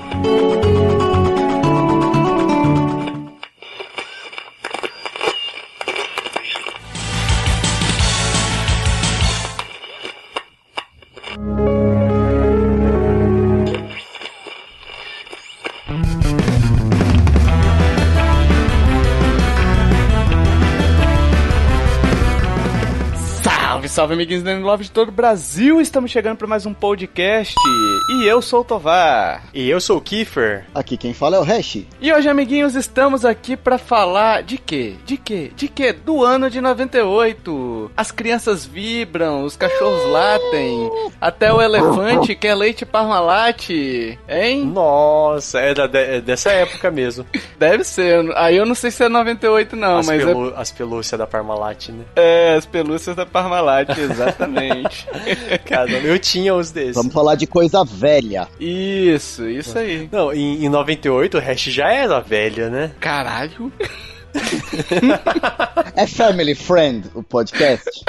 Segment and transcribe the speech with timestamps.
[0.00, 0.39] Bye.
[24.00, 25.78] Salve, amiguinhos do Love de todo o Brasil!
[25.78, 27.54] Estamos chegando para mais um podcast.
[28.08, 29.44] E eu sou o Tovar.
[29.52, 30.64] E eu sou o Kiefer.
[30.74, 31.84] Aqui quem fala é o Hash.
[32.00, 34.94] E hoje, amiguinhos, estamos aqui para falar de quê?
[35.04, 35.52] De quê?
[35.54, 35.92] De quê?
[35.92, 37.90] Do ano de 98.
[37.94, 40.90] As crianças vibram, os cachorros latem,
[41.20, 43.68] até o elefante quer leite Parmalat.
[44.26, 44.64] Hein?
[44.64, 47.26] Nossa, é, da, é dessa época mesmo.
[47.58, 48.32] Deve ser.
[48.34, 50.52] Aí eu não sei se é 98 não, as mas pelu é...
[50.56, 52.04] As pelúcias da Parmalat, né?
[52.16, 55.06] É, as pelúcias da Parmalat exatamente.
[55.64, 56.94] Cara, eu tinha os desses.
[56.94, 58.48] Vamos falar de coisa velha.
[58.58, 60.08] Isso, isso aí.
[60.10, 62.92] Não, em, em 98 o Hash já era velha, né?
[63.00, 63.72] Caralho.
[65.96, 67.84] É Family Friend o podcast?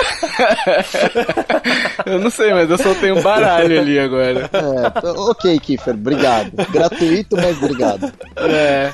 [2.05, 4.49] eu não sei, mas eu soltei um baralho ali agora.
[4.53, 6.51] É, ok, Kiefer, obrigado.
[6.71, 8.11] Gratuito, mas obrigado.
[8.37, 8.91] É.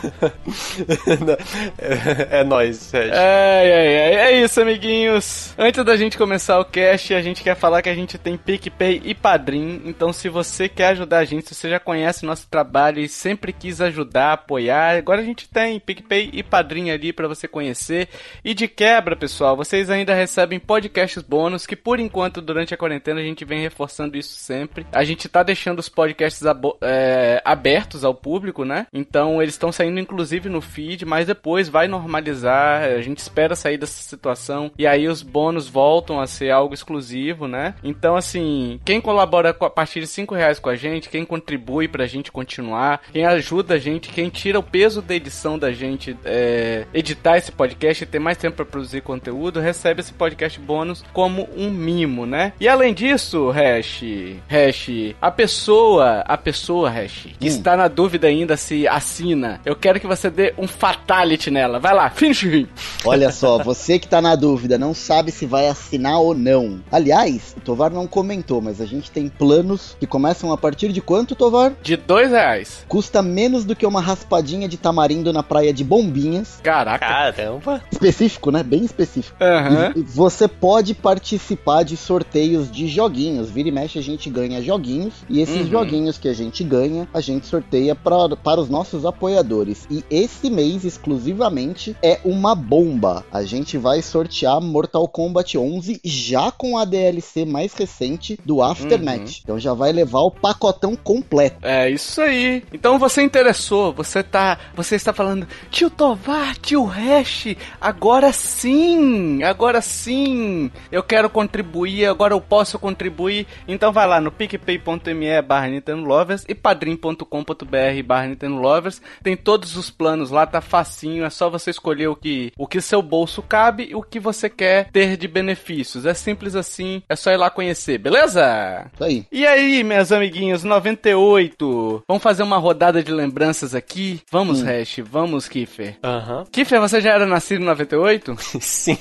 [1.78, 5.54] é, é nóis, É, é, é, é isso, amiguinhos.
[5.58, 9.02] Antes da gente começar o cast, a gente quer falar que a gente tem PicPay
[9.04, 9.82] e Padrim.
[9.86, 13.54] Então, se você quer ajudar a gente, se você já conhece nosso trabalho e sempre
[13.54, 18.08] quis ajudar, apoiar, agora a gente tem PicPay e Padrim ali para você conhecer.
[18.46, 23.20] E de quebra, pessoal, vocês ainda recebem podcasts bônus que por enquanto durante a quarentena
[23.20, 24.86] a gente vem reforçando isso sempre.
[24.92, 26.44] A gente tá deixando os podcasts
[26.82, 28.86] é, abertos ao público, né?
[28.94, 32.84] Então eles estão saindo inclusive no feed, mas depois vai normalizar.
[32.84, 37.48] A gente espera sair dessa situação e aí os bônus voltam a ser algo exclusivo,
[37.48, 37.74] né?
[37.84, 42.06] Então assim, quem colabora a partir de 5 reais com a gente, quem contribui pra
[42.06, 46.86] gente continuar, quem ajuda a gente, quem tira o peso da edição da gente é,
[47.08, 51.48] editar esse podcast e ter mais tempo para produzir conteúdo, recebe esse podcast bônus como
[51.56, 52.52] um mimo, né?
[52.60, 54.04] E além disso, Hash,
[54.50, 57.48] Hash, a pessoa, a pessoa, Hash, que hum.
[57.48, 61.80] está na dúvida ainda se assina, eu quero que você dê um fatality nela.
[61.80, 62.68] Vai lá, finish him.
[63.06, 66.82] Olha só, você que tá na dúvida, não sabe se vai assinar ou não.
[66.92, 71.02] Aliás, o Tovar não comentou, mas a gente tem planos que começam a partir de
[71.02, 71.74] quanto, Tovar?
[71.82, 72.86] De dois reais.
[72.88, 76.60] Custa menos do que uma raspadinha de tamarindo na praia de Bombinhas.
[76.64, 76.97] Caraca.
[77.00, 77.82] Caramba.
[77.92, 78.64] Específico, né?
[78.64, 79.38] Bem específico.
[79.42, 80.02] Uhum.
[80.02, 83.50] E você pode participar de sorteios de joguinhos.
[83.50, 85.14] Vira e mexe, a gente ganha joguinhos.
[85.30, 85.68] E esses uhum.
[85.68, 89.88] joguinhos que a gente ganha, a gente sorteia pra, para os nossos apoiadores.
[89.90, 93.26] E esse mês, exclusivamente, é uma bomba.
[93.32, 99.20] A gente vai sortear Mortal Kombat 11 já com a DLC mais recente do Aftermath.
[99.20, 99.40] Uhum.
[99.44, 101.58] Então já vai levar o pacotão completo.
[101.62, 102.64] É isso aí.
[102.74, 109.82] Então você interessou, você tá, você está falando, tio Tovar, tio Hash, agora sim, agora
[109.82, 113.46] sim, eu quero contribuir, agora eu posso contribuir.
[113.68, 119.02] Então vai lá no picpay.me barra Nintendo Lovers e padrim.com.br barra Nintendo Lovers.
[119.22, 122.82] Tem todos os planos lá, tá facinho, é só você escolher o que o que
[122.82, 126.06] seu bolso cabe e o que você quer ter de benefícios.
[126.06, 128.90] É simples assim, é só ir lá conhecer, beleza?
[128.94, 129.26] Isso aí.
[129.32, 132.04] E aí, meus amiguinhos, 98.
[132.08, 134.22] Vamos fazer uma rodada de lembranças aqui?
[134.32, 134.66] Vamos, hum.
[134.66, 135.98] Hash, vamos, Kiffer.
[136.04, 136.40] Aham.
[136.40, 136.46] Uhum.
[136.78, 138.38] Kiffer, você já era nascido em 98?
[138.62, 138.98] Sim,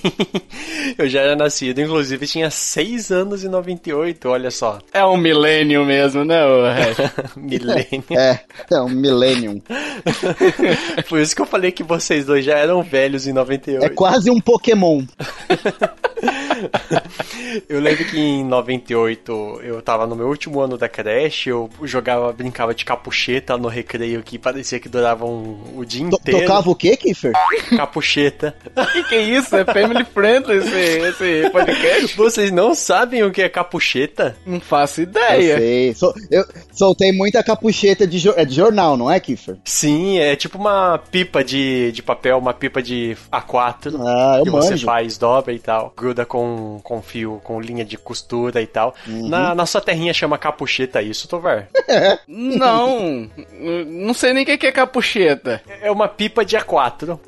[0.97, 1.81] eu já era nascido.
[1.81, 4.79] Inclusive, tinha 6 anos em 98, olha só.
[4.93, 6.41] É um milênio mesmo, né,
[7.37, 8.05] Milênio.
[8.11, 9.63] É, é um milênio.
[11.09, 13.85] Por isso que eu falei que vocês dois já eram velhos em 98.
[13.85, 15.03] É quase um Pokémon.
[17.69, 22.33] eu lembro que em 98 eu tava no meu último ano da creche, eu jogava,
[22.33, 26.41] brincava de capucheta no recreio que parecia que durava um, o dia inteiro.
[26.41, 27.33] Tocava o quê, Kiffer?
[27.77, 28.55] Capucheta.
[28.93, 29.57] que que é isso?
[29.57, 32.17] É family friendly esse, esse podcast?
[32.17, 34.37] Vocês não sabem o que é capucheta?
[34.45, 35.53] Não faço ideia.
[35.53, 35.95] Eu sei.
[35.95, 39.57] So, eu soltei muita capucheta de, é de jornal, não é, Kiffer?
[39.65, 43.95] Sim, é tipo uma pipa de, de papel, uma pipa de A4.
[44.01, 44.69] Ah, eu que manjo.
[44.69, 45.93] você faz, dobra e tal.
[45.97, 46.46] Gruda com,
[46.83, 48.95] com fio, com linha de costura e tal.
[49.07, 49.29] Uhum.
[49.29, 51.69] Na, na sua terrinha chama capucheta isso, Tovar?
[52.27, 53.31] não.
[53.87, 55.63] Não sei nem o que é capucheta.
[55.81, 57.19] É uma pipa de A4.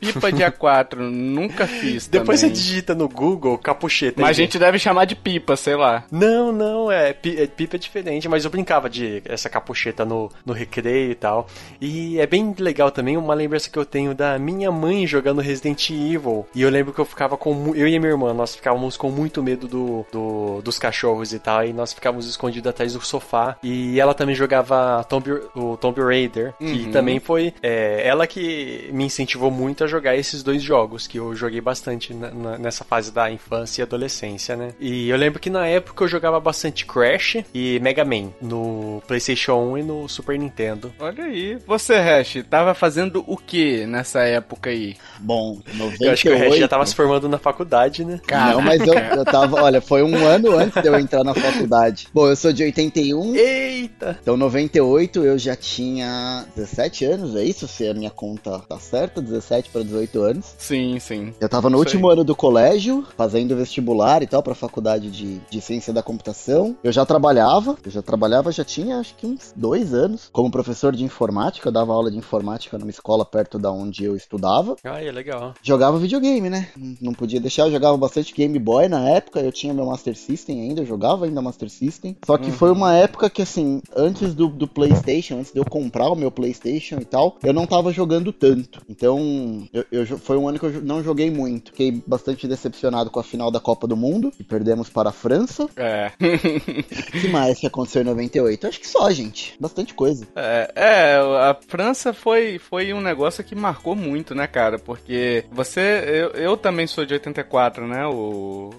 [0.00, 2.54] pipa de A4, nunca fiz Depois também.
[2.54, 4.22] você digita no Google capucheta.
[4.22, 6.04] Mas a gente deve chamar de pipa, sei lá.
[6.10, 10.52] Não, não, é, é, pipa é diferente, mas eu brincava de essa capucheta no, no
[10.52, 11.46] recreio e tal.
[11.80, 15.90] E é bem legal também uma lembrança que eu tenho da minha mãe jogando Resident
[15.90, 16.46] Evil.
[16.54, 17.74] E eu lembro que eu ficava com.
[17.74, 21.38] Eu e a minha irmã, nós ficávamos com muito medo do, do- dos cachorros e
[21.38, 21.64] tal.
[21.64, 23.56] E nós ficávamos escondidos atrás do sofá.
[23.62, 26.54] E ela também jogava Tomb, o Tomb Raider.
[26.58, 26.90] Que Uhum.
[26.90, 31.34] também foi é, ela que me incentivou muito a jogar esses dois jogos, que eu
[31.34, 34.72] joguei bastante na- na- nessa fase da infância e adolescência, né?
[34.80, 39.54] E eu lembro que na época eu jogava bastante Crash e Mega Man no PlayStation
[39.72, 40.92] 1 e no Super Nintendo.
[40.98, 41.58] Olha aí.
[41.66, 44.96] Você, Hash, tava fazendo o que nessa época aí?
[45.18, 46.04] Bom, 98...
[46.04, 48.20] Eu acho que o Regis já tava se formando na faculdade, né?
[48.58, 52.08] Não, mas eu, eu tava, olha, foi um ano antes de eu entrar na faculdade.
[52.12, 54.18] Bom, eu sou de 81, Eita!
[54.20, 57.68] então 98 eu já tinha 17 anos, é isso?
[57.68, 60.54] Se a minha conta tá certa, 17 para 18 anos.
[60.58, 61.32] Sim, sim.
[61.40, 65.38] Eu tava no Isso último ano do colégio, fazendo vestibular e tal, pra faculdade de,
[65.48, 66.76] de ciência da computação.
[66.82, 70.94] Eu já trabalhava, eu já trabalhava, já tinha acho que uns dois anos, como professor
[70.94, 71.68] de informática.
[71.68, 74.76] Eu dava aula de informática numa escola perto da onde eu estudava.
[74.82, 75.54] Ai, é legal.
[75.62, 76.68] Jogava videogame, né?
[77.00, 80.62] Não podia deixar, eu jogava bastante Game Boy na época, eu tinha meu Master System
[80.62, 82.16] ainda, eu jogava ainda Master System.
[82.24, 86.08] Só que foi uma época que, assim, antes do, do PlayStation, antes de eu comprar
[86.08, 88.80] o meu PlayStation e tal, eu não tava jogando tanto.
[88.88, 91.72] Então, eu, eu foi um ano que eu não joguei muito.
[91.72, 95.68] Fiquei bastante decepcionado com a final da Copa do Mundo, que perdemos para a França.
[95.76, 96.12] É.
[96.20, 98.66] O que mais que aconteceu em 98?
[98.66, 99.56] Acho que só, gente.
[99.58, 100.26] Bastante coisa.
[100.36, 104.78] É, é, a França foi, foi um negócio que marcou muito, né, cara?
[104.78, 105.80] Porque você.
[106.06, 108.06] Eu, eu também sou de 84, né?
[108.06, 108.12] O,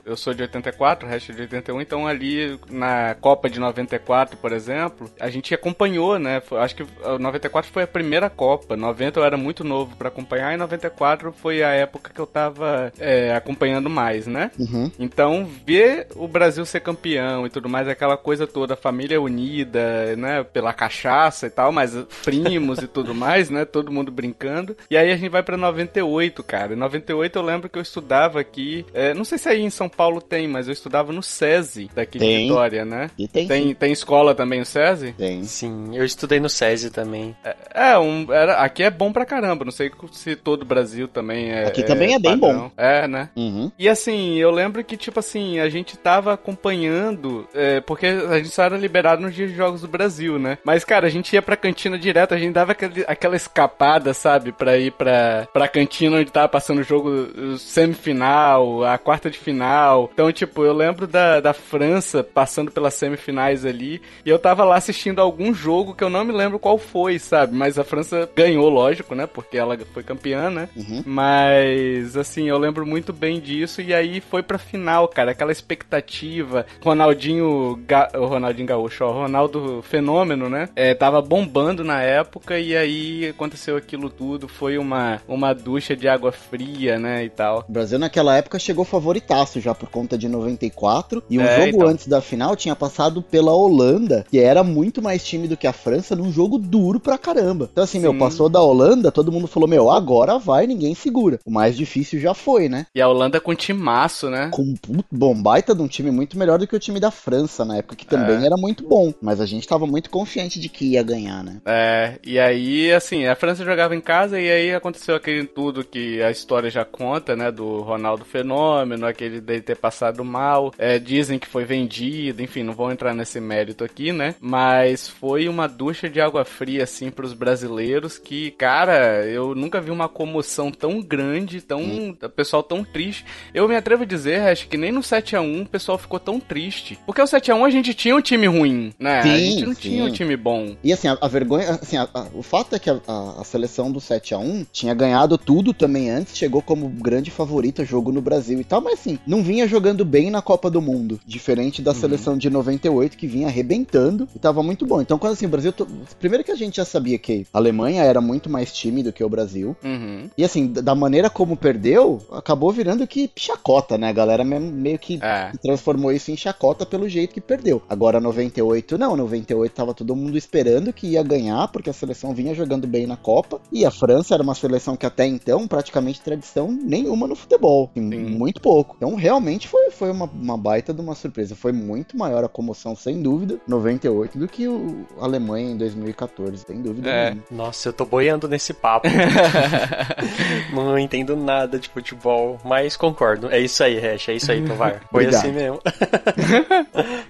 [0.05, 4.37] eu sou de 84, o resto é de 81, então ali na Copa de 94,
[4.37, 6.41] por exemplo, a gente acompanhou, né?
[6.59, 8.75] Acho que a 94 foi a primeira Copa.
[8.75, 12.91] 90 eu era muito novo pra acompanhar, e 94 foi a época que eu tava
[12.99, 14.51] é, acompanhando mais, né?
[14.57, 14.91] Uhum.
[14.99, 20.43] Então, ver o Brasil ser campeão e tudo mais, aquela coisa toda, família unida, né,
[20.43, 24.75] pela cachaça e tal, mas primos e tudo mais, né, todo mundo brincando.
[24.89, 26.73] E aí a gente vai pra 98, cara.
[26.73, 29.89] Em 98 eu lembro que eu estudava aqui, é, não sei se aí em São
[29.89, 32.47] Paulo tem, mas eu estudava no SESI, daqui de Tem.
[32.47, 33.09] Vitória, né?
[33.17, 33.73] E tem, Tem, sim.
[33.73, 35.13] tem escola também o SESI?
[35.17, 35.43] Tem.
[35.43, 37.35] Sim, eu estudei no SESI também.
[37.73, 41.51] É, um, era, aqui é bom pra caramba, não sei se todo o Brasil também
[41.51, 41.65] é.
[41.65, 42.71] Aqui também é bem padrão.
[42.77, 43.29] É, né?
[43.35, 43.71] Uhum.
[43.79, 48.49] E assim, eu lembro que, tipo assim, a gente tava acompanhando, é, porque a gente
[48.49, 50.57] só era liberado nos dias de jogos do Brasil, né?
[50.63, 54.51] Mas, cara, a gente ia pra cantina direto, a gente dava aquele- aquela escapada, sabe?
[54.51, 57.09] Pra ir pra, pra cantina onde tava passando o jogo
[57.57, 60.09] semifinal, a quarta de final.
[60.13, 64.75] Então, tipo, eu lembro da, da França passando pelas semifinais ali, e eu tava lá
[64.75, 67.55] assistindo algum jogo que eu não me lembro qual foi, sabe?
[67.55, 69.27] Mas a França ganhou, lógico, né?
[69.27, 70.69] Porque ela foi campeã, né?
[70.75, 71.03] Uhum.
[71.05, 73.81] Mas, assim, eu lembro muito bem disso.
[73.81, 75.31] E aí foi pra final, cara.
[75.31, 76.65] Aquela expectativa.
[76.81, 77.79] Ronaldinho.
[77.87, 78.09] Ga...
[78.15, 79.11] o Ronaldinho Gaúcho, ó.
[79.11, 80.69] Ronaldo Fenômeno, né?
[80.75, 82.59] É, tava bombando na época.
[82.59, 84.47] E aí aconteceu aquilo tudo.
[84.47, 87.23] Foi uma, uma ducha de água fria, né?
[87.23, 87.65] E tal.
[87.67, 88.85] O Brasil naquela época chegou
[89.19, 91.23] favoritaço já por conta de 94.
[91.29, 91.87] E um É, jogo então.
[91.87, 95.73] antes da final tinha passado pela Holanda, que era muito mais time do que a
[95.73, 97.69] França, num jogo duro pra caramba.
[97.71, 98.19] Então, assim, meu, Sim.
[98.19, 101.39] passou da Holanda, todo mundo falou, meu, agora vai, ninguém segura.
[101.45, 102.85] O mais difícil já foi, né?
[102.95, 104.49] E a Holanda com timaço, né?
[104.53, 107.11] Com um puto bom baita de um time muito melhor do que o time da
[107.11, 108.45] França na época, que também É.
[108.45, 109.13] era muito bom.
[109.21, 111.57] Mas a gente tava muito confiante de que ia ganhar, né?
[111.65, 116.21] É, e aí, assim, a França jogava em casa e aí aconteceu aquele tudo que
[116.21, 117.51] a história já conta, né?
[117.51, 120.73] Do Ronaldo Fenômeno, aquele dele ter passado mal.
[120.77, 124.35] É, dizem que foi vendido, enfim, não vou entrar nesse mérito aqui, né?
[124.39, 129.91] Mas foi uma ducha de água fria, assim, pros brasileiros que, cara, eu nunca vi
[129.91, 132.09] uma comoção tão grande, tão.
[132.21, 133.25] o pessoal tão triste.
[133.53, 136.97] Eu me atrevo a dizer, acho que nem no 7x1 o pessoal ficou tão triste.
[137.05, 139.19] Porque o 7x1 a gente tinha um time ruim, né?
[139.19, 140.13] a Sim, gente não tinha um sim.
[140.13, 140.75] time bom.
[140.83, 143.43] E assim, a, a vergonha, assim, a- a- o fato é que a, a- a
[143.43, 148.11] seleção do 7 a 1 tinha ganhado tudo também antes, chegou como grande favorita jogo
[148.11, 151.81] no Brasil e tal, mas assim, não vinha jogando bem na Copa do Mundo, diferente
[151.81, 155.01] da seleção de 98 que vinha arrebentando e tava muito bom.
[155.01, 155.87] Então, quando assim, o Brasil, to-
[156.19, 159.23] primeiro que a gente já sabia que a Alemanha era muito mais time do que
[159.23, 160.29] o Brasil, Uhum.
[160.37, 164.09] e assim, da maneira como perdeu, acabou virando que chacota, né?
[164.09, 165.51] A galera meio que É.
[165.61, 167.81] transformou isso em chacota pelo jeito que perdeu.
[167.89, 172.53] Agora 98 não, 98 tava todo mundo esperando que ia ganhar porque a seleção vinha
[172.53, 176.71] jogando bem na Copa e a França era uma seleção que até então praticamente tradição
[176.71, 178.01] nenhuma no futebol, Sim.
[178.01, 178.88] muito pouco.
[178.97, 182.95] Então realmente foi, foi uma, uma baita de uma surpresa, foi muito maior a comoção
[182.95, 187.23] sem dúvida 98 do que o a Alemanha em 2014, sem dúvida É.
[187.31, 187.43] nenhuma.
[187.51, 189.07] Nossa, eu tô boiando nesse papo.
[190.73, 193.49] não entendo nada de futebol, mas concordo.
[193.51, 195.01] É isso aí, Hash, é isso aí, Tovar.
[195.11, 195.35] Foi Obrigado.
[195.41, 195.79] assim mesmo.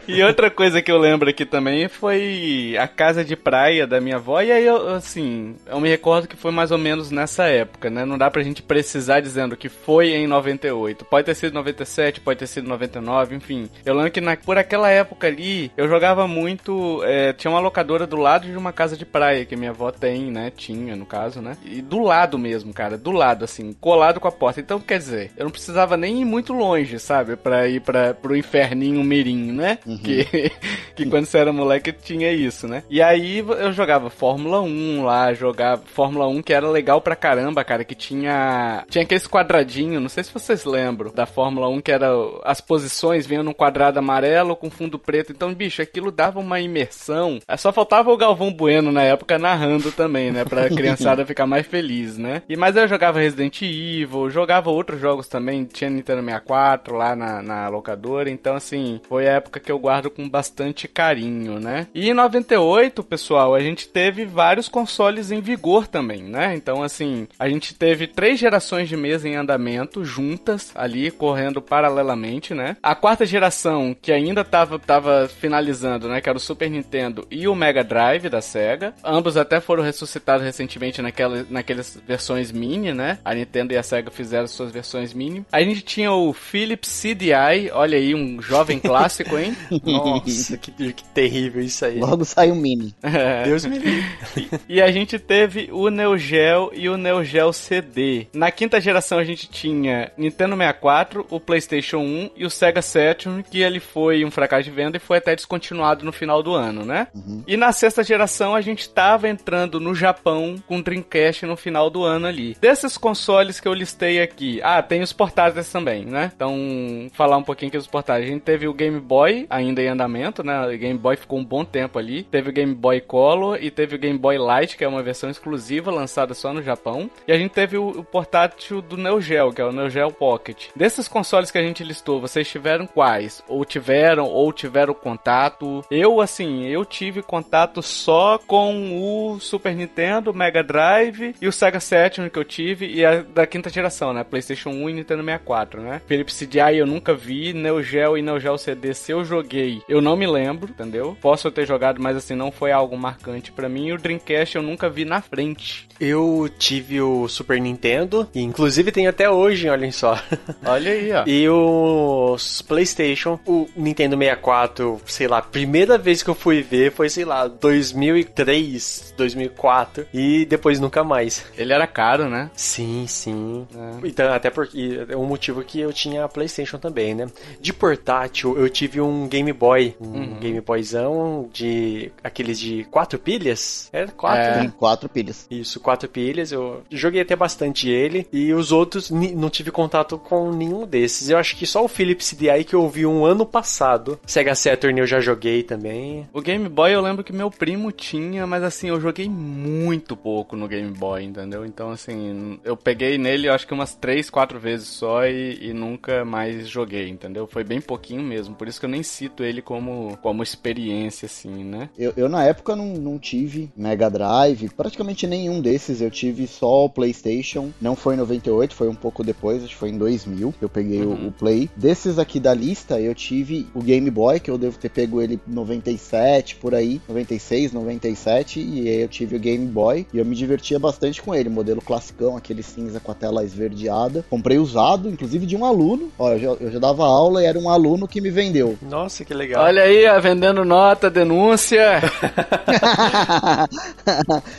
[0.07, 4.15] E outra coisa que eu lembro aqui também foi a casa de praia da minha
[4.15, 4.41] avó.
[4.41, 8.03] E aí, eu, assim, eu me recordo que foi mais ou menos nessa época, né?
[8.05, 11.05] Não dá pra gente precisar dizendo que foi em 98.
[11.05, 13.69] Pode ter sido 97, pode ter sido 99, enfim.
[13.85, 17.01] Eu lembro que na, por aquela época ali, eu jogava muito.
[17.03, 20.31] é, tinha uma locadora do lado de uma casa de praia que minha avó tem,
[20.31, 20.51] né?
[20.55, 21.57] Tinha, no caso, né?
[21.63, 22.97] E do lado mesmo, cara.
[22.97, 24.59] Do lado, assim, colado com a porta.
[24.59, 27.35] Então, quer dizer, eu não precisava nem ir muito longe, sabe?
[27.35, 29.77] Pra ir pra, pro inferninho mirim, né?
[30.03, 30.51] Que,
[30.95, 32.83] que quando você era moleque tinha isso, né?
[32.89, 37.63] E aí eu jogava Fórmula 1 lá, jogava Fórmula 1 que era legal pra caramba,
[37.63, 41.91] cara, que tinha tinha aqueles quadradinho, não sei se vocês lembram da Fórmula 1 que
[41.91, 42.09] era
[42.43, 45.31] as posições vinham num quadrado amarelo com fundo preto.
[45.31, 47.39] Então, bicho, aquilo dava uma imersão.
[47.47, 51.65] É, Só faltava o Galvão Bueno na época narrando também, né, pra criançada ficar mais
[51.65, 52.41] feliz, né?
[52.47, 57.41] E mas eu jogava Resident Evil, jogava outros jogos também, tinha Nintendo 64 lá na,
[57.41, 61.87] na locadora, então assim, foi a época que eu guardo com bastante carinho, né?
[61.93, 66.55] E em 98, pessoal, a gente teve vários consoles em vigor também, né?
[66.55, 72.55] Então assim, a gente teve três gerações de mesa em andamento juntas ali correndo paralelamente,
[72.55, 72.75] né?
[72.81, 77.47] A quarta geração que ainda tava, tava finalizando, né, que era o Super Nintendo e
[77.47, 78.95] o Mega Drive da Sega.
[79.03, 83.19] Ambos até foram ressuscitados recentemente naquela, naquelas versões mini, né?
[83.23, 85.45] A Nintendo e a Sega fizeram suas versões mini.
[85.51, 89.55] A gente tinha o Philips CDI, olha aí, um jovem clássico, hein?
[89.85, 91.99] Nossa, que, que terrível isso aí.
[91.99, 92.95] Logo sai um mini.
[93.45, 94.59] Deus me livre.
[94.67, 98.25] E a gente teve o Neo Geo e o Neo Geo CD.
[98.33, 103.43] Na quinta geração a gente tinha Nintendo 64, o PlayStation 1 e o Sega Saturn,
[103.43, 106.85] que ele foi um fracasso de venda e foi até descontinuado no final do ano,
[106.85, 107.07] né?
[107.47, 112.03] E na sexta geração a gente tava entrando no Japão com Dreamcast no final do
[112.03, 112.55] ano ali.
[112.59, 116.31] Desses consoles que eu listei aqui, ah, tem os portáteis também, né?
[116.35, 118.29] Então, falar um pouquinho aqui dos portáteis.
[118.29, 120.67] A gente teve o Game Boy ainda em andamento, né?
[120.67, 122.23] O Game Boy ficou um bom tempo ali.
[122.23, 125.29] Teve o Game Boy Color e teve o Game Boy Light, que é uma versão
[125.29, 127.09] exclusiva lançada só no Japão.
[127.27, 130.11] E a gente teve o, o portátil do Neo Geo, que é o Neo Geo
[130.11, 130.67] Pocket.
[130.75, 133.43] Desses consoles que a gente listou, vocês tiveram quais?
[133.47, 135.83] Ou tiveram, ou tiveram contato?
[135.89, 141.79] Eu, assim, eu tive contato só com o Super Nintendo, Mega Drive e o Sega
[141.79, 144.23] Saturn que eu tive e a da quinta geração, né?
[144.23, 146.01] PlayStation 1 e Nintendo 64, né?
[146.05, 150.01] Philips CDI eu nunca vi, Neo Geo e Neo Geo CD se eu joguei, eu
[150.01, 151.17] não me lembro, entendeu?
[151.21, 153.87] Posso ter jogado, mas assim, não foi algo marcante pra mim.
[153.87, 155.87] E o Dreamcast eu nunca vi na frente.
[155.99, 160.19] Eu tive o Super Nintendo, e inclusive tem até hoje, olhem só.
[160.65, 161.23] Olha aí, ó.
[161.25, 167.09] E os PlayStation, o Nintendo 64, sei lá, primeira vez que eu fui ver foi,
[167.09, 171.45] sei lá, 2003, 2004 e depois nunca mais.
[171.57, 172.49] Ele era caro, né?
[172.55, 173.67] Sim, sim.
[173.75, 174.07] É.
[174.07, 177.27] Então, até porque é um motivo que eu tinha a PlayStation também, né?
[177.59, 183.89] De portátil, eu tive um Game Boy, um Game Boyzão de aqueles de quatro pilhas.
[183.91, 184.63] Era quatro, É.
[184.63, 184.73] né?
[184.77, 185.45] Quatro pilhas.
[185.49, 186.51] Isso, quatro pilhas.
[186.51, 188.27] Eu joguei até bastante ele.
[188.31, 191.29] E os outros não tive contato com nenhum desses.
[191.29, 194.19] Eu acho que só o Philips CDI que eu vi um ano passado.
[194.25, 196.27] Sega Saturn eu já joguei também.
[196.33, 200.55] O Game Boy eu lembro que meu primo tinha, mas assim, eu joguei muito pouco
[200.55, 201.65] no Game Boy, entendeu?
[201.65, 205.73] Então, assim, eu peguei nele eu acho que umas 3, 4 vezes só e, e
[205.73, 207.47] nunca mais joguei, entendeu?
[207.47, 211.63] Foi bem pouquinho mesmo, por isso que eu nem cito ele como, como experiência, assim,
[211.63, 211.89] né?
[211.97, 216.01] Eu, eu, na época não, não tive Mega Drive, praticamente nenhum desses.
[216.01, 217.71] Eu tive só o PlayStation.
[217.81, 220.73] Não foi em 98, foi um pouco depois, acho que foi em 2000 que eu
[220.73, 221.27] peguei o- Uhum.
[221.27, 221.69] o, Play.
[221.75, 225.39] Desses aqui da lista, eu tive o Game Boy, que eu devo ter pego ele
[225.47, 228.59] em 97, por aí, 96, 97.
[228.59, 231.49] E aí eu tive o Game Boy e eu me divertia bastante com ele.
[231.49, 234.23] Modelo classicão, aquele cinza com a tela esverdeada.
[234.29, 236.11] Comprei usado, inclusive de um aluno.
[236.17, 238.77] Ó, eu já, eu já dava aula e era um aluno que me vendeu.
[238.87, 239.63] Nossa, que legal.
[239.63, 241.79] Olha aí, ó, vendendo nota, denúncia.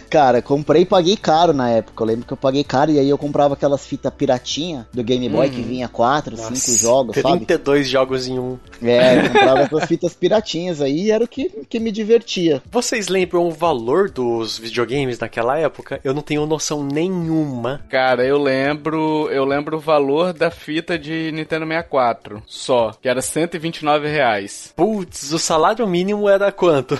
[0.09, 2.03] Cara, comprei e paguei caro na época.
[2.03, 5.29] Eu lembro que eu paguei caro e aí eu comprava aquelas fitas piratinha do Game
[5.29, 5.55] Boy Uhum.
[5.55, 7.45] que vinha 4, Nossa, 5 jogos, sabe?
[7.45, 8.59] 32 jogos em um.
[8.83, 12.63] É, comprava essas fitas piratinhas aí e era o que, que me divertia.
[12.73, 16.01] Vocês lembram o valor dos videogames naquela época?
[16.03, 17.83] Eu não tenho noção nenhuma.
[17.91, 23.21] Cara, eu lembro, eu lembro o valor da fita de Nintendo 64, só, que era
[23.21, 24.73] 129 reais.
[24.75, 26.99] Putz, o salário mínimo era quanto?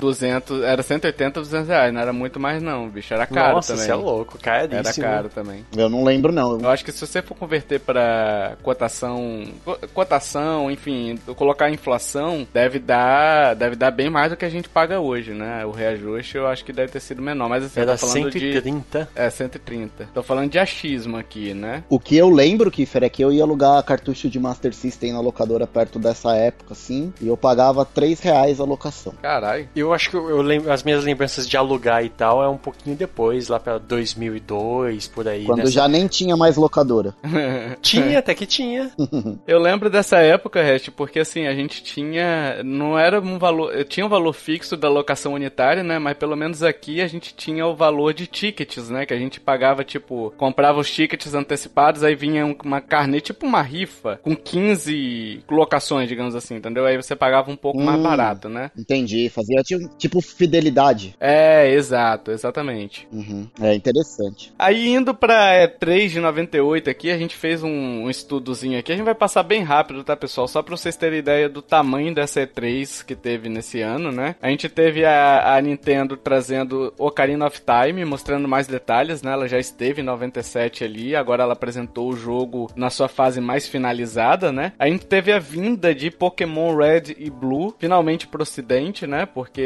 [0.00, 3.86] 200, era 180, 200 reais, não era muito mais não, bicho, era caro Nossa, também.
[3.86, 4.78] você é louco, caríssimo.
[5.06, 5.64] Era caro também.
[5.76, 6.60] Eu não lembro, não.
[6.60, 12.78] Eu acho que se você for converter para cotação, co- cotação, enfim, colocar inflação, deve
[12.78, 15.64] dar, deve dar bem mais do que a gente paga hoje, né?
[15.66, 18.30] O reajuste eu acho que deve ter sido menor, mas assim, eu Era tô falando
[18.30, 19.08] de 130.
[19.14, 20.08] é 130.
[20.14, 21.84] Tô falando de achismo aqui, né?
[21.88, 25.20] O que eu lembro, Kiffer, é que eu ia alugar cartucho de Master System na
[25.20, 29.12] locadora perto dessa época, assim, e eu pagava 3 reais a locação.
[29.20, 29.68] Caralho.
[29.82, 32.56] Eu acho que eu, eu lembro, as minhas lembranças de alugar e tal é um
[32.56, 35.44] pouquinho depois, lá pra 2002, por aí.
[35.44, 37.14] Quando nessa- já nem tinha mais locadora.
[37.82, 38.90] Tinha, até que tinha.
[39.46, 42.62] Eu lembro dessa época, Rest, porque assim, a gente tinha.
[42.64, 43.84] Não era um valor.
[43.84, 45.98] Tinha um valor fixo da locação unitária, né?
[45.98, 49.04] Mas pelo menos aqui a gente tinha o valor de tickets, né?
[49.06, 53.46] Que a gente pagava, tipo, comprava os tickets antecipados, aí vinha um- uma carnê, tipo
[53.46, 56.84] uma rifa, com 15 locações, digamos assim, entendeu?
[56.86, 58.02] Aí você pagava um pouco mais Hum.
[58.02, 58.70] barato, né?
[58.78, 61.14] Entendi, fazia tipo, tipo fidelidade.
[61.20, 63.06] É, exato, exatamente.
[63.12, 63.48] Uhum.
[63.60, 64.52] É interessante.
[64.58, 67.68] Aí indo pra E3 de 98 aqui, a gente fez um,
[68.04, 68.92] um estudozinho aqui.
[68.92, 70.48] A gente vai passar bem rápido, tá, pessoal?
[70.48, 74.36] Só pra vocês terem ideia do tamanho dessa E3 que teve nesse ano, né?
[74.40, 79.32] A gente teve a, a Nintendo trazendo Ocarina of Time, mostrando mais detalhes, né?
[79.32, 83.68] Ela já esteve em 97 ali, agora ela apresentou o jogo na sua fase mais
[83.68, 84.72] finalizada, né?
[84.78, 89.26] A gente teve a vinda de Pokémon Red e Blue, finalmente pro ocidente, né?
[89.26, 89.61] Porque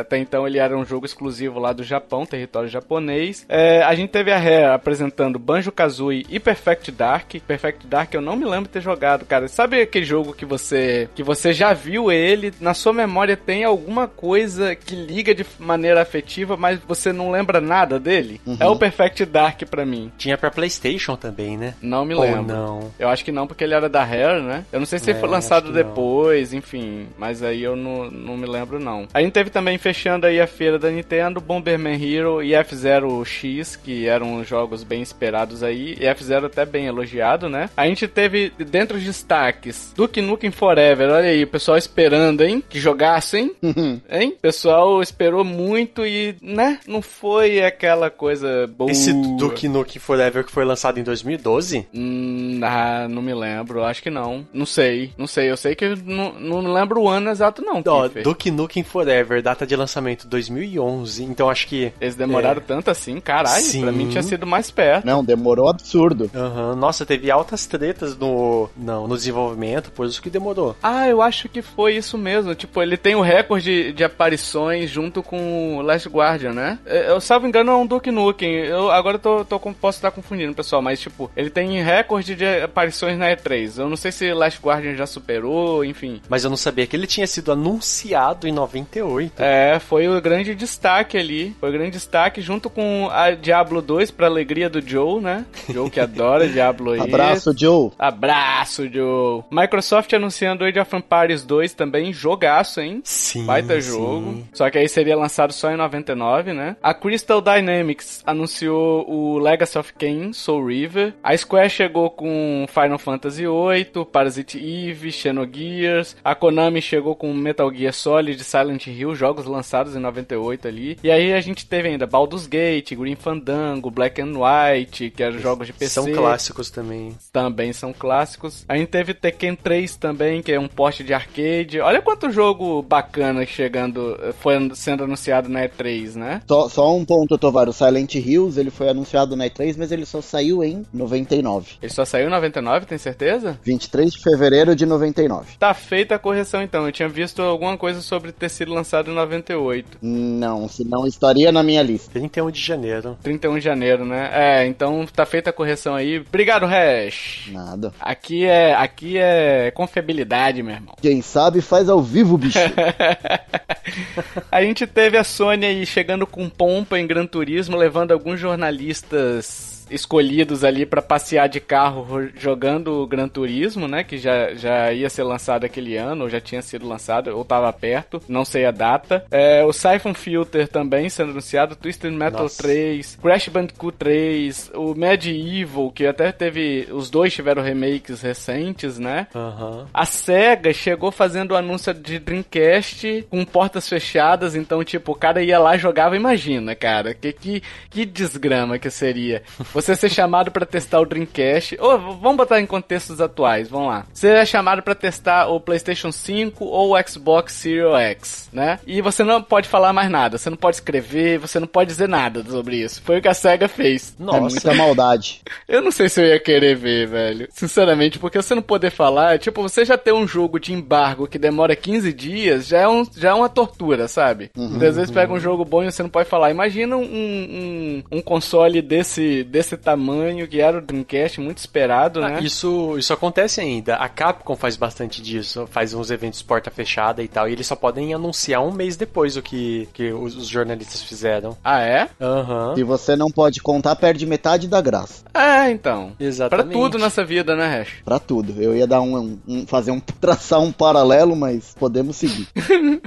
[0.00, 3.44] até então ele era um jogo exclusivo lá do Japão, território japonês.
[3.48, 7.34] É, a gente teve a Rare apresentando Banjo-Kazooie e Perfect Dark.
[7.46, 9.48] Perfect Dark eu não me lembro de ter jogado, cara.
[9.48, 14.06] Sabe aquele jogo que você que você já viu ele, na sua memória tem alguma
[14.08, 18.40] coisa que liga de maneira afetiva, mas você não lembra nada dele?
[18.60, 20.10] É o Perfect Dark pra mim.
[20.18, 21.74] Tinha pra PlayStation também, né?
[21.82, 22.42] Não me Ou lembro.
[22.54, 22.92] não.
[22.98, 24.64] Eu acho que não, porque ele era da Rare, né?
[24.72, 27.08] Eu não sei se ele É, foi lançado depois, enfim.
[27.18, 29.06] Mas aí eu não, não me lembro, não.
[29.12, 33.76] A gente teve também, fechando aí a feira da Nintendo, Bomberman Hero e F-Zero X,
[33.76, 35.94] que eram jogos bem esperados aí.
[36.00, 37.68] E F-Zero até bem elogiado, né?
[37.76, 41.10] A gente teve, dentre os destaques, Duke Nukem Forever.
[41.10, 42.64] Olha aí, o pessoal esperando, hein?
[42.66, 43.54] Que jogasse, hein?
[44.08, 44.32] hein?
[44.38, 46.80] O pessoal esperou muito e, né?
[46.86, 48.90] Não foi aquela coisa boa.
[48.90, 51.86] Esse Duke Nukem Forever que foi lançado em 2012?
[51.94, 53.84] Hum, ah, não me lembro.
[53.84, 54.46] Acho que não.
[54.50, 55.12] Não sei.
[55.18, 55.50] Não sei.
[55.50, 57.82] Eu sei que não, não lembro o ano exato, não.
[57.86, 58.08] Ó.
[58.08, 61.24] Duke Nukem Forever, data de lançamento 2011.
[61.24, 61.92] Então acho que.
[62.00, 62.64] Eles demoraram É.
[62.64, 63.62] tanto assim, caralho.
[63.62, 63.82] Sim.
[63.82, 65.04] Pra mim tinha sido mais perto.
[65.04, 66.30] Não, demorou absurdo.
[66.34, 70.76] Aham, Nossa, teve altas tretas no, não, no desenvolvimento, por isso que demorou.
[70.82, 72.54] Ah, eu acho que foi isso mesmo.
[72.54, 76.78] Tipo, ele tem o recorde de aparições junto com o Last Guardian, né?
[76.86, 78.54] É, Eu, salvo engano, é um Duke Nukem.
[78.54, 82.44] Eu agora tô, tô com- posso estar confundindo, pessoal, mas tipo, ele tem recorde de
[82.62, 83.78] aparições na E3.
[83.78, 86.20] Eu não sei se Last Guardian já superou, enfim.
[86.28, 89.05] Mas eu não sabia que ele tinha sido anunciado em 98.
[89.38, 91.54] É, foi o grande destaque ali.
[91.60, 95.44] Foi o grande destaque junto com a Diablo 2 pra alegria do Joe, né?
[95.68, 97.00] Joe que adora Diablo aí.
[97.00, 97.90] Abraço, Joe.
[97.98, 99.42] Abraço, Joe.
[99.50, 103.00] Microsoft anunciando Age of Empires 2 também, jogaço, hein?
[103.04, 103.46] Sim.
[103.46, 103.90] Baita sim.
[103.90, 104.44] jogo.
[104.52, 106.76] Só que aí seria lançado só em 99, né?
[106.82, 111.14] A Crystal Dynamics anunciou o Legacy of Kain, Soul River.
[111.22, 116.16] A Square chegou com Final Fantasy VIII, Parasite Eve, Xenogears.
[116.24, 120.98] A Konami chegou com Metal Gear Solid, Silent Hill, jogos lançados em 98 ali.
[121.02, 125.38] E aí a gente teve ainda Baldur's Gate, Green Fandango, Black and White, que eram
[125.38, 125.94] jogos de PC.
[125.94, 127.14] São clássicos também.
[127.32, 128.64] Também são clássicos.
[128.68, 131.80] A gente teve Tekken 3 também, que é um porte de arcade.
[131.80, 136.42] Olha quanto jogo bacana chegando, foi sendo anunciado na E3, né?
[136.48, 137.68] Só, só um ponto, Tovar.
[137.68, 141.74] O Silent Hills, ele foi anunciado na E3, mas ele só saiu em 99.
[141.82, 143.58] Ele só saiu em 99, tem certeza?
[143.62, 145.56] 23 de fevereiro de 99.
[145.58, 146.86] Tá feita a correção então.
[146.86, 149.98] Eu tinha visto alguma coisa sobre ter sido lançado em 98.
[150.00, 152.10] Não, senão estaria na minha lista.
[152.12, 153.18] 31 de janeiro.
[153.22, 154.30] 31 de janeiro, né?
[154.32, 156.18] É, então tá feita a correção aí.
[156.20, 157.48] Obrigado, Hash.
[157.50, 157.92] Nada.
[158.00, 160.94] Aqui é, aqui é confiabilidade, meu irmão.
[161.00, 162.58] Quem sabe faz ao vivo, bicho.
[164.50, 169.75] a gente teve a Sony aí chegando com pompa em Gran Turismo, levando alguns jornalistas
[169.90, 174.02] escolhidos ali pra passear de carro ro- jogando o Gran Turismo, né?
[174.04, 177.72] Que já, já ia ser lançado aquele ano, ou já tinha sido lançado, ou tava
[177.72, 179.24] perto, não sei a data.
[179.30, 182.62] É, o Siphon Filter também sendo anunciado, Twisted Metal Nossa.
[182.62, 186.88] 3, Crash Bandicoot 3, o Medieval, que até teve.
[186.90, 189.26] Os dois tiveram remakes recentes, né?
[189.34, 189.86] Aham.
[189.92, 195.42] A SEGA chegou fazendo o anúncio de Dreamcast com portas fechadas, então, tipo, o cara
[195.42, 199.42] ia lá e jogava, imagina, cara, que, que, que desgrama que seria.
[199.76, 204.06] Você ser chamado para testar o Dreamcast, ou vamos botar em contextos atuais, vamos lá.
[204.10, 208.78] Você é chamado para testar o PlayStation 5 ou o Xbox Series X, né?
[208.86, 212.08] E você não pode falar mais nada, você não pode escrever, você não pode dizer
[212.08, 213.02] nada sobre isso.
[213.02, 214.16] Foi o que a SEGA fez.
[214.18, 214.38] Nossa.
[214.38, 215.42] É muita maldade.
[215.68, 217.48] Eu não sei se eu ia querer ver, velho.
[217.50, 221.38] Sinceramente, porque você não poder falar, tipo, você já ter um jogo de embargo que
[221.38, 224.50] demora 15 dias, já é, um, já é uma tortura, sabe?
[224.56, 226.50] Uhum, às vezes pega um jogo bom e você não pode falar.
[226.50, 232.28] Imagina um, um, um console desse, desse tamanho, que era o Dreamcast, muito esperado, ah,
[232.28, 232.40] né?
[232.42, 233.96] Isso, isso acontece ainda.
[233.96, 237.74] A Capcom faz bastante disso, faz uns eventos porta fechada e tal, e eles só
[237.74, 241.56] podem anunciar um mês depois o que, que os, os jornalistas fizeram.
[241.64, 242.08] Ah, é?
[242.20, 242.68] Aham.
[242.70, 242.74] Uhum.
[242.74, 245.24] Se você não pode contar, perde metade da graça.
[245.32, 246.12] É, então.
[246.18, 246.66] Exatamente.
[246.66, 247.94] Pra tudo nessa vida, né, Hash?
[248.04, 248.60] Pra tudo.
[248.60, 252.46] Eu ia dar um, um fazer um traçar um paralelo, mas podemos seguir.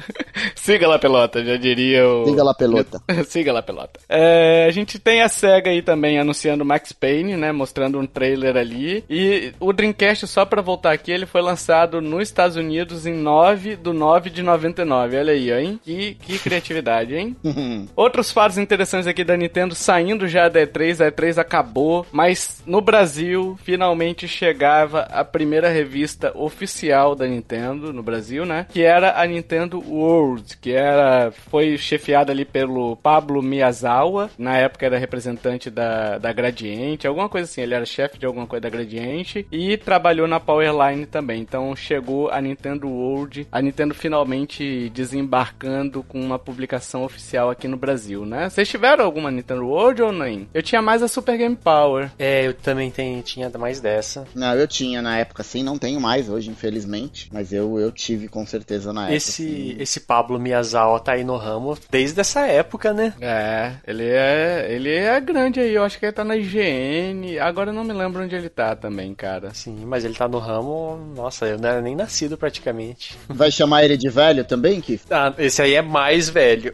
[0.56, 2.26] Siga lá, pelota, já diria o.
[2.26, 3.02] Siga lá, pelota.
[3.28, 4.00] Siga lá, pelota.
[4.08, 7.52] É, a gente tem a SEGA aí também anunciando Max Payne, né?
[7.52, 9.04] Mostrando um trailer ali.
[9.10, 13.76] E o Dreamcast, só pra voltar aqui, ele foi lançado nos Estados Unidos em 9
[13.76, 15.18] do 9 de 99.
[15.18, 15.80] Olha aí, hein?
[15.84, 17.36] Que, que criatividade, hein?
[17.96, 21.06] Outros fatos interessantes aqui da Nintendo saindo já da E3.
[21.06, 28.04] A E3 acabou, mas no Brasil finalmente chegava a primeira revista oficial da Nintendo no
[28.04, 28.66] Brasil, né?
[28.70, 34.86] Que era a Nintendo World, que era foi chefiada ali pelo Pablo Miyazawa, na época
[34.86, 38.70] era representante da, da Gradiente, alguma coisa assim, ele era chefe de alguma coisa da
[38.70, 41.42] Gradiente e trabalhou na Powerline também.
[41.42, 47.76] Então chegou a Nintendo World, a Nintendo finalmente desembarcando com uma publicação oficial aqui no
[47.76, 48.50] Brasil, né?
[48.50, 50.48] Vocês tiveram alguma Nintendo World ou nem?
[50.54, 52.10] Eu tinha mais a Super Game Power.
[52.18, 54.26] É, eu também tenho, tinha mais dessa.
[54.34, 58.28] Não, eu tinha na época, sim, não tenho mais hoje, infelizmente, mas eu, eu tive
[58.30, 59.18] com certeza na época.
[59.18, 59.76] Esse, assim.
[59.80, 63.14] esse Pablo Miyazawa tá aí no ramo desde essa época, né?
[63.20, 67.72] É, ele é, ele é grande aí, eu acho que ele tá na IGN, agora
[67.72, 69.52] eu não me lembro onde ele tá também, cara.
[69.52, 73.18] Sim, mas ele tá no ramo, nossa, eu não era nem nascido praticamente.
[73.28, 75.02] Vai chamar ele de velho também, Keith?
[75.10, 76.72] Ah, esse aí é mais velho.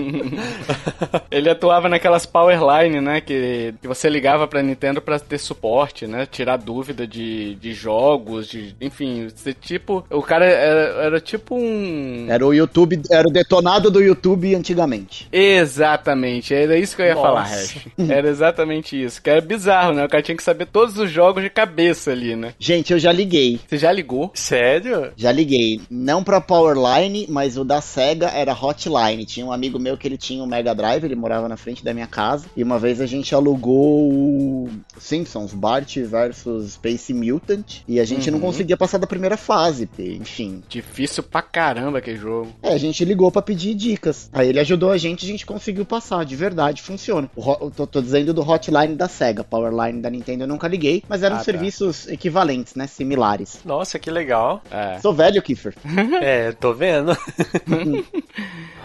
[1.30, 6.24] ele atuava naquelas Powerline, né, que, que você ligava pra Nintendo pra ter suporte, né,
[6.24, 12.26] tirar dúvida de, de jogos, de, enfim, você, tipo, o cara era, era tipo um...
[12.28, 15.28] Era o YouTube, era o detonado do YouTube antigamente.
[15.30, 17.26] Exatamente, era isso que eu ia Nossa.
[17.26, 17.86] falar, Hash.
[18.08, 21.42] Era exatamente isso, que era bizarro, né, o cara tinha que saber todos os jogos
[21.42, 22.54] de cabeça ali, né.
[22.58, 23.60] Gente, eu já liguei.
[23.66, 24.30] Você já ligou?
[24.34, 25.12] Sério?
[25.16, 25.80] Já liguei.
[25.90, 29.24] Não pra Powerline, mas o da SEGA era Hotline.
[29.24, 31.92] Tinha um amigo meu que ele tinha um Mega Drive, ele morava na frente da
[31.92, 38.00] minha casa, e uma vez a gente alugou o Simpsons, Bart versus Space Mutant, e
[38.00, 38.36] a gente uhum.
[38.36, 40.62] não conseguia passar da primeira fase, enfim.
[40.68, 42.52] Difícil pra caramba aquele jogo.
[42.62, 44.28] É, a gente ligou para pedir dicas.
[44.32, 47.30] Aí ele ajudou a gente, a gente conseguiu passar, de verdade, funciona.
[47.34, 51.22] O, tô, tô, dizendo do Hotline da SEGA, Powerline da Nintendo eu nunca liguei, mas
[51.22, 51.44] eram ah, tá.
[51.44, 53.60] serviços equivalentes, né, similares.
[53.64, 54.62] Nossa, que legal.
[54.70, 54.98] É.
[55.00, 55.74] Sou velho, Kiefer.
[56.20, 57.16] é, tô vendo.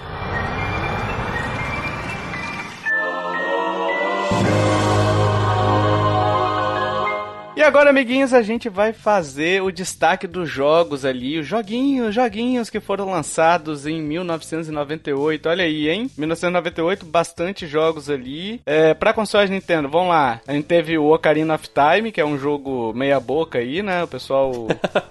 [7.55, 12.69] E agora, amiguinhos, a gente vai fazer o destaque dos jogos ali, os joguinhos, joguinhos
[12.69, 15.47] que foram lançados em 1998.
[15.47, 16.11] Olha aí, hein?
[16.17, 18.59] 1998, bastante jogos ali.
[18.65, 20.41] É, pra consoles Nintendo, vamos lá.
[20.45, 24.03] A gente teve o Ocarina of Time, que é um jogo meia boca aí, né?
[24.03, 24.51] O pessoal...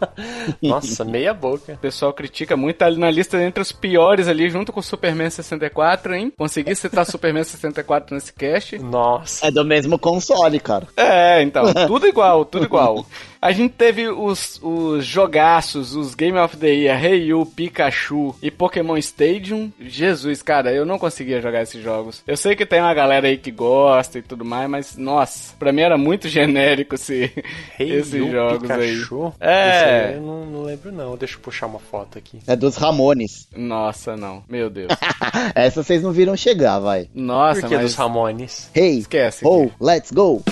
[0.61, 1.73] Nossa, meia boca.
[1.73, 4.83] O pessoal critica muito, tá ali na lista entre os piores ali, junto com o
[4.83, 6.31] Superman 64, hein?
[6.37, 8.79] Consegui citar Superman 64 nesse cast.
[8.81, 9.47] Nossa.
[9.47, 10.87] É do mesmo console, cara.
[10.95, 13.07] É, então, tudo igual igual, tudo igual.
[13.40, 18.51] A gente teve os, os jogaços, os Game of the Year, Hey You, Pikachu e
[18.51, 19.70] Pokémon Stadium.
[19.79, 22.23] Jesus, cara, eu não conseguia jogar esses jogos.
[22.27, 25.73] Eu sei que tem uma galera aí que gosta e tudo mais, mas nossa, pra
[25.73, 27.31] mim era muito genérico esse,
[27.79, 29.35] hey esses you, jogos Pikachu?
[29.38, 29.49] aí.
[29.51, 30.07] É.
[30.09, 32.38] Aí eu não, não, lembro não, deixa eu puxar uma foto aqui.
[32.47, 33.47] É dos Ramones.
[33.55, 34.90] Nossa, não, meu Deus.
[35.55, 37.11] Essa vocês não viram chegar, vai.
[37.14, 37.85] Nossa, Por que mas...
[37.85, 38.70] dos Ramones?
[38.75, 39.44] Hey, Esquece.
[39.47, 40.42] Oh, let's go.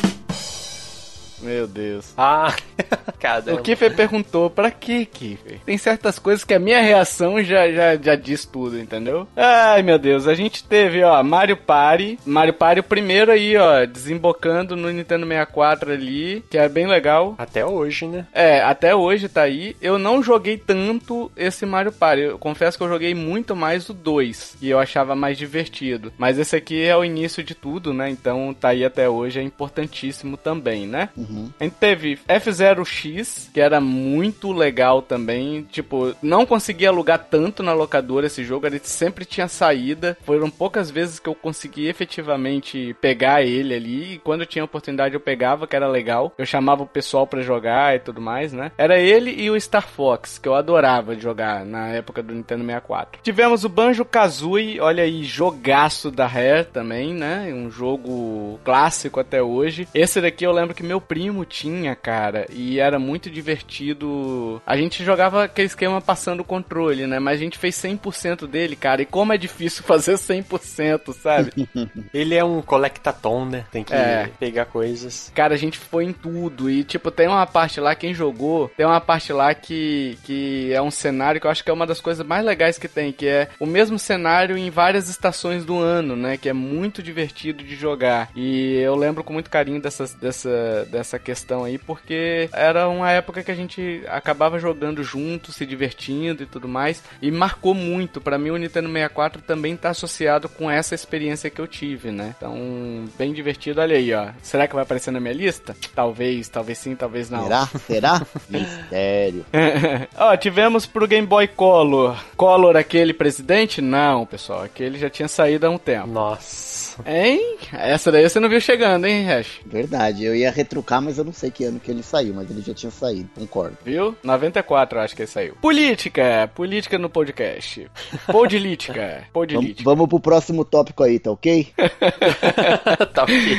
[1.42, 2.12] Meu Deus.
[2.16, 2.54] Ah,
[3.18, 3.54] caramba.
[3.54, 5.58] O Kiffer perguntou, pra que, Kiffer?
[5.66, 9.26] Tem certas coisas que a minha reação já, já, já diz tudo, entendeu?
[9.36, 12.18] Ai, meu Deus, a gente teve, ó, Mario Party.
[12.24, 17.34] Mario Party o primeiro aí, ó, desembocando no Nintendo 64 ali, que é bem legal.
[17.38, 18.26] Até hoje, né?
[18.32, 19.76] É, até hoje tá aí.
[19.80, 22.22] Eu não joguei tanto esse Mario Party.
[22.22, 26.12] Eu confesso que eu joguei muito mais o 2, e eu achava mais divertido.
[26.16, 28.08] Mas esse aqui é o início de tudo, né?
[28.08, 31.08] Então tá aí até hoje, é importantíssimo também, né?
[31.16, 31.31] Uhum.
[31.32, 31.50] Uhum.
[31.58, 35.62] A gente teve F0X, que era muito legal também.
[35.70, 40.16] Tipo, não conseguia alugar tanto na locadora esse jogo, ele sempre tinha saída.
[40.24, 44.14] Foram poucas vezes que eu consegui efetivamente pegar ele ali.
[44.14, 46.32] E quando eu tinha oportunidade eu pegava, que era legal.
[46.36, 48.72] Eu chamava o pessoal para jogar e tudo mais, né?
[48.76, 53.20] Era ele e o Star Fox, que eu adorava jogar na época do Nintendo 64.
[53.22, 57.52] Tivemos o Banjo Kazooie, olha aí, jogaço da Rare também, né?
[57.54, 59.88] Um jogo clássico até hoje.
[59.94, 64.60] Esse daqui eu lembro que meu primo tinha, cara, e era muito divertido.
[64.66, 67.18] A gente jogava aquele esquema passando o controle, né?
[67.18, 71.52] Mas a gente fez 100% dele, cara, e como é difícil fazer 100%, sabe?
[72.12, 73.64] Ele é um collectatom, né?
[73.70, 74.30] Tem que é.
[74.38, 75.30] pegar coisas.
[75.34, 78.86] Cara, a gente foi em tudo e, tipo, tem uma parte lá, quem jogou, tem
[78.86, 82.00] uma parte lá que, que é um cenário que eu acho que é uma das
[82.00, 86.16] coisas mais legais que tem, que é o mesmo cenário em várias estações do ano,
[86.16, 86.36] né?
[86.36, 88.30] Que é muito divertido de jogar.
[88.34, 93.42] E eu lembro com muito carinho dessa, dessa, dessa questão aí, porque era uma época
[93.42, 97.02] que a gente acabava jogando junto, se divertindo e tudo mais.
[97.20, 98.20] E marcou muito.
[98.20, 102.34] para mim, o Nintendo 64 também tá associado com essa experiência que eu tive, né?
[102.36, 103.80] Então, bem divertido.
[103.80, 104.28] Olha aí, ó.
[104.42, 105.76] Será que vai aparecer na minha lista?
[105.94, 107.44] Talvez, talvez sim, talvez não.
[107.44, 107.66] Será?
[107.86, 108.26] Será?
[108.48, 109.44] Mistério.
[110.16, 112.16] ó, tivemos pro Game Boy Color.
[112.36, 113.80] Color aquele presidente?
[113.80, 114.62] Não, pessoal.
[114.62, 116.06] Aquele já tinha saído há um tempo.
[116.06, 116.71] Nossa.
[117.06, 117.56] Hein?
[117.72, 119.60] Essa daí você não viu chegando, hein, Hash?
[119.64, 122.62] Verdade, eu ia retrucar, mas eu não sei que ano que ele saiu, mas ele
[122.62, 123.78] já tinha saído, concordo.
[123.84, 124.16] Viu?
[124.22, 125.54] 94, acho que ele saiu.
[125.60, 127.90] Política, política no podcast.
[128.26, 129.82] Política, política.
[129.84, 131.68] Vamos, vamos pro próximo tópico aí, tá ok?
[133.12, 133.58] tá ok.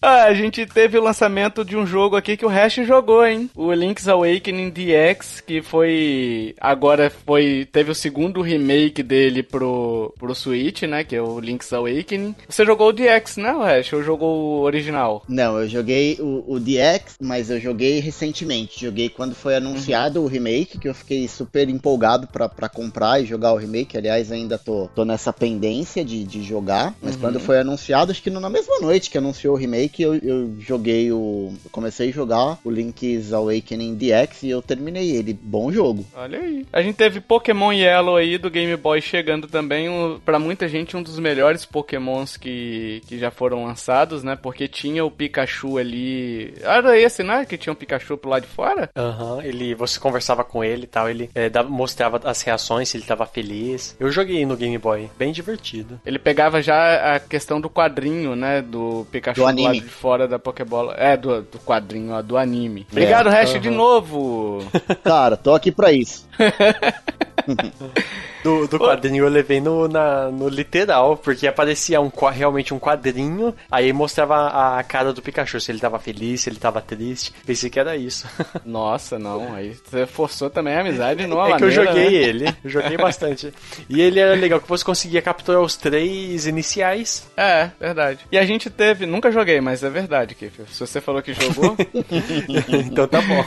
[0.00, 3.50] ah, a gente teve o lançamento de um jogo aqui que o Hash jogou, hein?
[3.54, 6.54] O Link's Awakening DX, que foi.
[6.60, 7.66] Agora foi.
[7.70, 11.04] Teve o segundo remake dele pro, pro Switch, né?
[11.04, 12.23] Que é o Link's Awakening.
[12.48, 13.92] Você jogou o DX, né, Hash?
[13.92, 15.22] Ou jogou o original?
[15.28, 18.80] Não, eu joguei o, o DX, mas eu joguei recentemente.
[18.80, 20.26] Joguei quando foi anunciado uhum.
[20.26, 23.96] o remake, que eu fiquei super empolgado pra, pra comprar e jogar o remake.
[23.96, 26.94] Aliás, ainda tô, tô nessa pendência de, de jogar.
[27.02, 27.20] Mas uhum.
[27.20, 31.10] quando foi anunciado, acho que na mesma noite que anunciou o remake, eu, eu joguei
[31.12, 31.52] o.
[31.64, 35.32] Eu comecei a jogar o Link's Awakening DX e eu terminei ele.
[35.32, 36.04] Bom jogo.
[36.14, 36.66] Olha aí.
[36.72, 39.88] A gente teve Pokémon Yellow aí do Game Boy chegando também.
[39.88, 44.36] Um, pra muita gente, um dos melhores Pokémon Pokémons que, que já foram lançados, né?
[44.40, 46.54] Porque tinha o Pikachu ali.
[46.62, 47.44] Era esse, né?
[47.44, 48.88] Que tinha o um Pikachu pro lado de fora?
[48.96, 49.74] Aham, uhum, ele.
[49.74, 53.26] Você conversava com ele e tal, ele é, dava, mostrava as reações, se ele tava
[53.26, 53.96] feliz.
[53.98, 56.00] Eu joguei no Game Boy, bem divertido.
[56.06, 58.62] Ele pegava já a questão do quadrinho, né?
[58.62, 60.94] Do Pikachu do, do lado de fora da Pokébola.
[60.96, 62.86] É, do, do quadrinho, ó, do anime.
[62.90, 63.60] Obrigado, é, Hash, uhum.
[63.60, 64.64] de novo!
[65.02, 66.28] Cara, tô aqui pra isso.
[68.42, 73.54] Do, do quadrinho eu levei no, na, no literal, porque aparecia um, realmente um quadrinho,
[73.70, 77.32] aí mostrava a cara do Pikachu, se ele tava feliz, se ele tava triste.
[77.46, 78.26] Pensei que era isso.
[78.64, 82.14] Nossa, não, aí você forçou também a amizade numa É maneira, que eu joguei né?
[82.14, 83.52] ele, eu joguei bastante.
[83.88, 87.26] E ele era legal, que você conseguia capturar os três iniciais.
[87.36, 88.20] É, verdade.
[88.30, 90.62] E a gente teve, nunca joguei, mas é verdade, Kiff.
[90.70, 91.76] Se você falou que jogou.
[92.86, 93.44] então tá bom.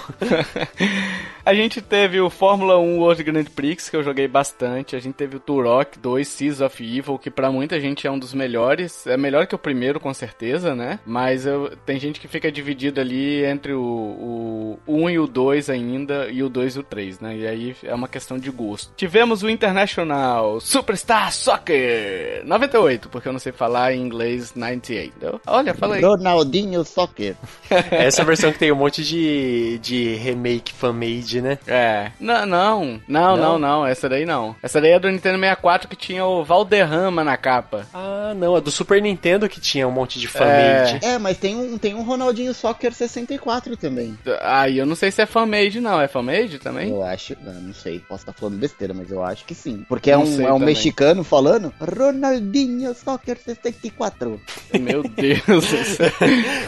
[1.46, 4.96] a gente teve o Fórmula 1 World Grand Prix, que eu joguei bastante.
[4.96, 8.20] A gente teve o Turok 2 Seas of Evil, que para muita gente é um
[8.20, 9.06] dos melhores.
[9.08, 11.00] É melhor que o primeiro, com certeza, né?
[11.06, 15.28] Mas eu, tem gente que fica dividido ali entre o, o, o 1 e o
[15.28, 17.38] 2 ainda, e o 2 e o 3, né?
[17.38, 18.94] E aí é uma questão de gosto.
[18.96, 25.18] Tivemos o International Superstar Soccer 98, porque eu não sei falar em inglês 98.
[25.18, 25.42] Entendeu?
[25.46, 26.02] Olha, fala aí.
[26.02, 27.36] Ronaldinho Soccer.
[27.92, 31.58] Essa versão que tem um monte de, de remake fan-made, né?
[31.68, 32.12] É.
[32.20, 32.67] Não, não,
[33.08, 34.56] não, não, não, essa daí não.
[34.62, 37.86] Essa daí é do Nintendo 64 que tinha o Valderrama na capa.
[37.94, 41.06] Ah, não, é do Super Nintendo que tinha um monte de fan-made.
[41.06, 41.14] É.
[41.14, 44.18] é, mas tem um, tem um Ronaldinho Soccer 64 também.
[44.42, 46.90] Ah, eu não sei se é fan-made não, é fan-made também?
[46.90, 49.86] Eu acho, não, não sei, posso estar falando besteira, mas eu acho que sim.
[49.88, 54.40] Porque é um, é um mexicano falando Ronaldinho Soccer 64.
[54.80, 56.12] Meu Deus do céu.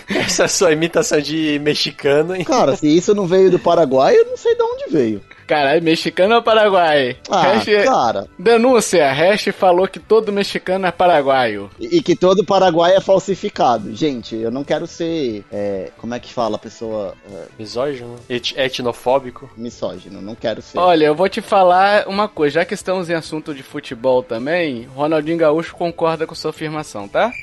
[0.08, 2.44] Essa é a sua imitação de mexicano, hein?
[2.44, 5.22] Cara, se isso não veio do Paraguai, eu não sei de onde veio.
[5.50, 7.18] Caralho, mexicano ou paraguai?
[7.28, 7.84] Ah, Hash...
[7.84, 8.28] cara.
[8.38, 11.72] Denúncia, Hash falou que todo mexicano é paraguaio.
[11.80, 13.96] E, e, que todo paraguai é falsificado.
[13.96, 15.44] Gente, eu não quero ser.
[15.52, 17.16] É, como é que fala a pessoa?
[17.28, 17.46] É...
[17.58, 18.16] Misógino?
[18.30, 19.50] Et etnofóbico?
[19.58, 20.78] Misógino, não quero ser.
[20.78, 22.60] Olha, eu vou te falar uma coisa.
[22.60, 27.34] Já que estamos em assunto de futebol também, Ronaldinho Gaúcho concorda com sua afirmação, tá?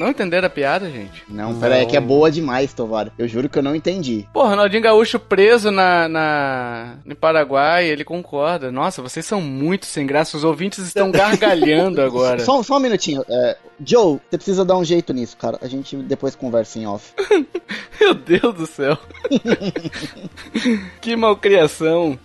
[0.00, 1.22] Não entenderam a piada, gente?
[1.28, 3.12] Não, pera aí, é que é boa demais, Tovar.
[3.18, 4.26] Eu juro que eu não entendi.
[4.32, 8.72] Pô, Ronaldinho Gaúcho preso na, na, no Paraguai, ele concorda.
[8.72, 10.38] Nossa, vocês são muito sem graça.
[10.38, 12.40] Os ouvintes estão gargalhando agora.
[12.40, 13.22] Só, só um minutinho.
[13.28, 15.58] É, Joe, você precisa dar um jeito nisso, cara.
[15.60, 17.12] A gente depois conversa em off.
[18.00, 18.96] Meu Deus do céu.
[21.00, 22.18] que malcriação.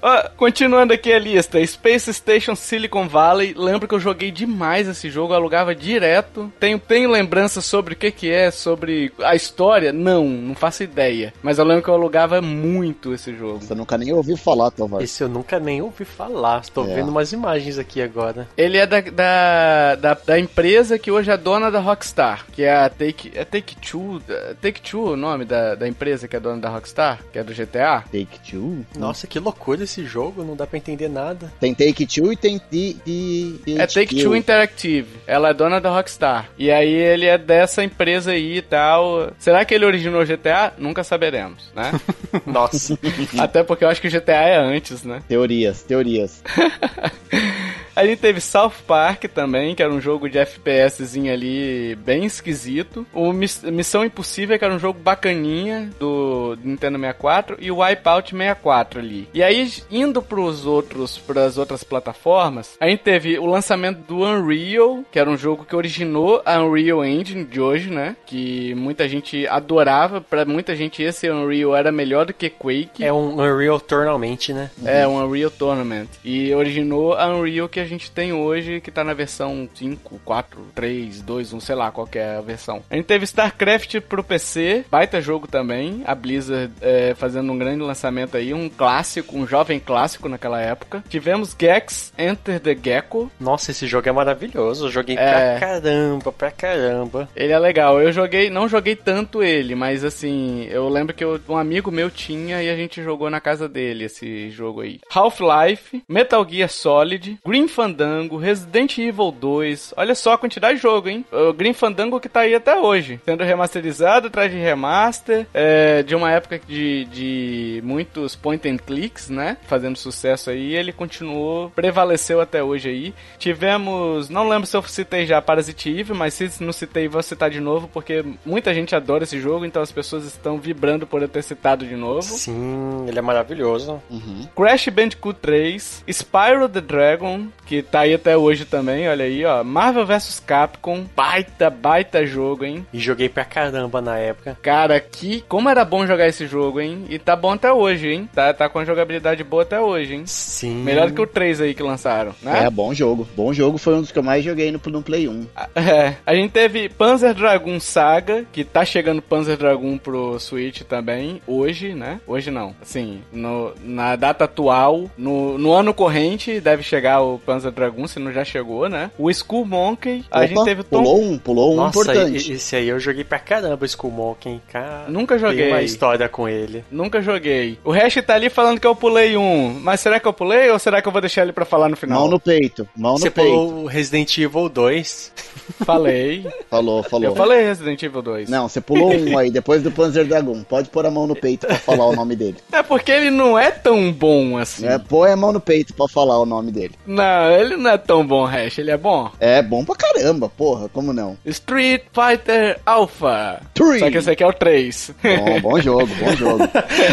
[0.00, 3.54] Ó, continuando aqui a lista, Space Station Silicon Valley.
[3.56, 6.52] Lembro que eu joguei demais esse jogo, eu alugava direto.
[6.60, 9.92] Tenho, tenho lembranças sobre o que que é, sobre a história?
[9.92, 11.32] Não, não faço ideia.
[11.42, 13.60] Mas eu lembro que eu alugava muito esse jogo.
[13.60, 15.00] Você nunca nem ouviu falar, Tovar.
[15.02, 16.60] Esse eu nunca nem ouvi falar.
[16.60, 16.94] Estou É.
[16.94, 18.48] vendo umas imagens aqui agora.
[18.56, 22.74] Ele é da, da, da, da empresa que hoje é dona da Rockstar, que é
[22.74, 26.40] a Take, é Take Two, é Take Two o nome da, da empresa que é
[26.40, 28.04] dona da Rockstar, que é do GTA.
[28.10, 28.84] Take Two?
[28.98, 31.52] Nossa, que loucura esse jogo, não dá pra entender nada.
[31.60, 35.06] Tem Take Two e tem T- T- É Take Two Interactive.
[35.26, 36.48] Ela é dona da Rockstar.
[36.58, 39.32] E aí ele é dessa empresa aí e tal.
[39.38, 40.72] Será que ele originou o GTA?
[40.78, 41.92] Nunca saberemos, né?
[42.46, 42.98] Nossa.
[43.38, 45.22] Até porque eu acho que o GTA é antes, né?
[45.28, 46.42] Teorias, teorias.
[47.94, 53.06] A gente teve South Park também, que era um jogo de FPSzinho ali bem esquisito.
[53.12, 57.56] O Miss- Missão Impossível, que era um jogo bacaninha do Nintendo 64.
[57.60, 59.28] E o Wipeout 64 ali.
[59.34, 65.04] E aí, indo pros outros, pras outras plataformas, a gente teve o lançamento do Unreal,
[65.10, 68.16] que era um jogo que originou a Unreal Engine de hoje, né?
[68.26, 70.20] Que muita gente adorava.
[70.20, 73.04] Pra muita gente, esse Unreal era melhor do que Quake.
[73.04, 74.70] É um Unreal Tournament, né?
[74.84, 76.08] É, um Unreal Tournament.
[76.24, 80.60] E originou a Unreal que a gente tem hoje, que tá na versão 5, 4,
[80.74, 82.82] 3, 2, 1, sei lá qual é a versão.
[82.90, 86.02] A gente teve StarCraft pro PC, baita jogo também.
[86.06, 91.02] A Blizzard é, fazendo um grande lançamento aí, um clássico, um jovem clássico naquela época.
[91.08, 93.30] Tivemos Gex Enter the Gecko.
[93.40, 94.86] Nossa, esse jogo é maravilhoso.
[94.86, 95.58] Eu joguei É.
[95.58, 97.28] pra caramba, pra caramba.
[97.34, 98.00] Ele é legal.
[98.00, 102.10] Eu joguei, não joguei tanto ele, mas assim, eu lembro que eu- um amigo meu
[102.10, 105.00] tinha e a gente jogou na casa dele esse jogo aí.
[105.36, 109.94] Half-Life, Metal Gear Solid, Green Fandango, Resident Evil 2.
[109.96, 111.24] Olha só a quantidade de jogo, hein?
[111.32, 116.14] O Green Fandango que tá aí até hoje, sendo remasterizado atrás de remaster, é, de
[116.14, 119.56] uma época de, de muitos point and clicks, né?
[119.66, 123.14] Fazendo sucesso aí, ele continuou, prevaleceu até hoje aí.
[123.38, 127.50] Tivemos, não lembro se eu citei já Parasite Eve, mas se não citei, vou citar
[127.50, 131.28] de novo, porque muita gente adora esse jogo, então as pessoas estão vibrando por eu
[131.28, 132.22] ter citado de novo.
[132.22, 134.02] Sim, ele é maravilhoso.
[134.10, 134.46] Uhum.
[134.54, 139.62] Crash Bandicoot 3, Spyro the Dragon, que tá aí até hoje também, olha aí, ó.
[139.64, 142.86] Marvel vs Capcom, baita, baita jogo, hein?
[142.92, 144.56] E joguei pra caramba na época.
[144.60, 147.04] Cara, que como era bom jogar esse jogo, hein?
[147.08, 148.28] E tá bom até hoje, hein?
[148.34, 150.22] Tá, tá com a jogabilidade boa até hoje, hein?
[150.26, 150.82] Sim.
[150.82, 152.64] Melhor do que o 3 aí que lançaram, né?
[152.64, 153.26] É, bom jogo.
[153.36, 155.46] Bom jogo foi um dos que eu mais joguei no, no Play 1.
[155.74, 161.40] É, a gente teve Panzer Dragoon Saga, que tá chegando Panzer Dragoon pro Switch também,
[161.46, 162.20] hoje, né?
[162.26, 167.51] Hoje não, assim, no, na data atual, no, no ano corrente deve chegar o Panzer
[167.58, 169.10] Dragoon, se não já chegou, né?
[169.18, 171.02] O Skull Monkey, a Opa, gente teve Tom...
[171.02, 172.52] Pulou um, pulou um Nossa, importante.
[172.52, 175.04] esse aí eu joguei pra caramba, Skull Monkey, cara.
[175.08, 175.64] Nunca joguei.
[175.64, 176.84] Tem uma história com ele.
[176.90, 177.78] Nunca joguei.
[177.84, 180.78] O Hash tá ali falando que eu pulei um, mas será que eu pulei ou
[180.78, 182.20] será que eu vou deixar ele pra falar no final?
[182.20, 183.50] Mão no peito, mão Você no peito.
[183.50, 185.32] pulou o Resident Evil 2.
[185.84, 186.46] Falei.
[186.70, 187.30] Falou, falou.
[187.30, 188.48] Eu falei Resident Evil 2.
[188.48, 190.62] Não, você pulou um aí, depois do Panzer Dragon.
[190.64, 192.56] Pode pôr a mão no peito pra falar o nome dele.
[192.70, 194.86] É porque ele não é tão bom assim.
[194.86, 196.94] É, põe a mão no peito pra falar o nome dele.
[197.06, 198.78] Não, ele não é tão bom, Hash.
[198.78, 199.30] Ele é bom.
[199.40, 201.36] É bom pra caramba, porra, como não?
[201.44, 203.60] Street Fighter Alpha.
[203.74, 203.98] Three.
[203.98, 205.14] Só que esse aqui é o 3.
[205.22, 206.68] Bom, bom jogo, bom jogo.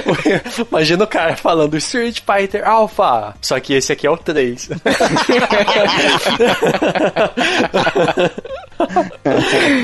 [0.69, 3.35] Imagina o cara falando Street Fighter Alpha.
[3.41, 4.69] Só que esse aqui é o 3.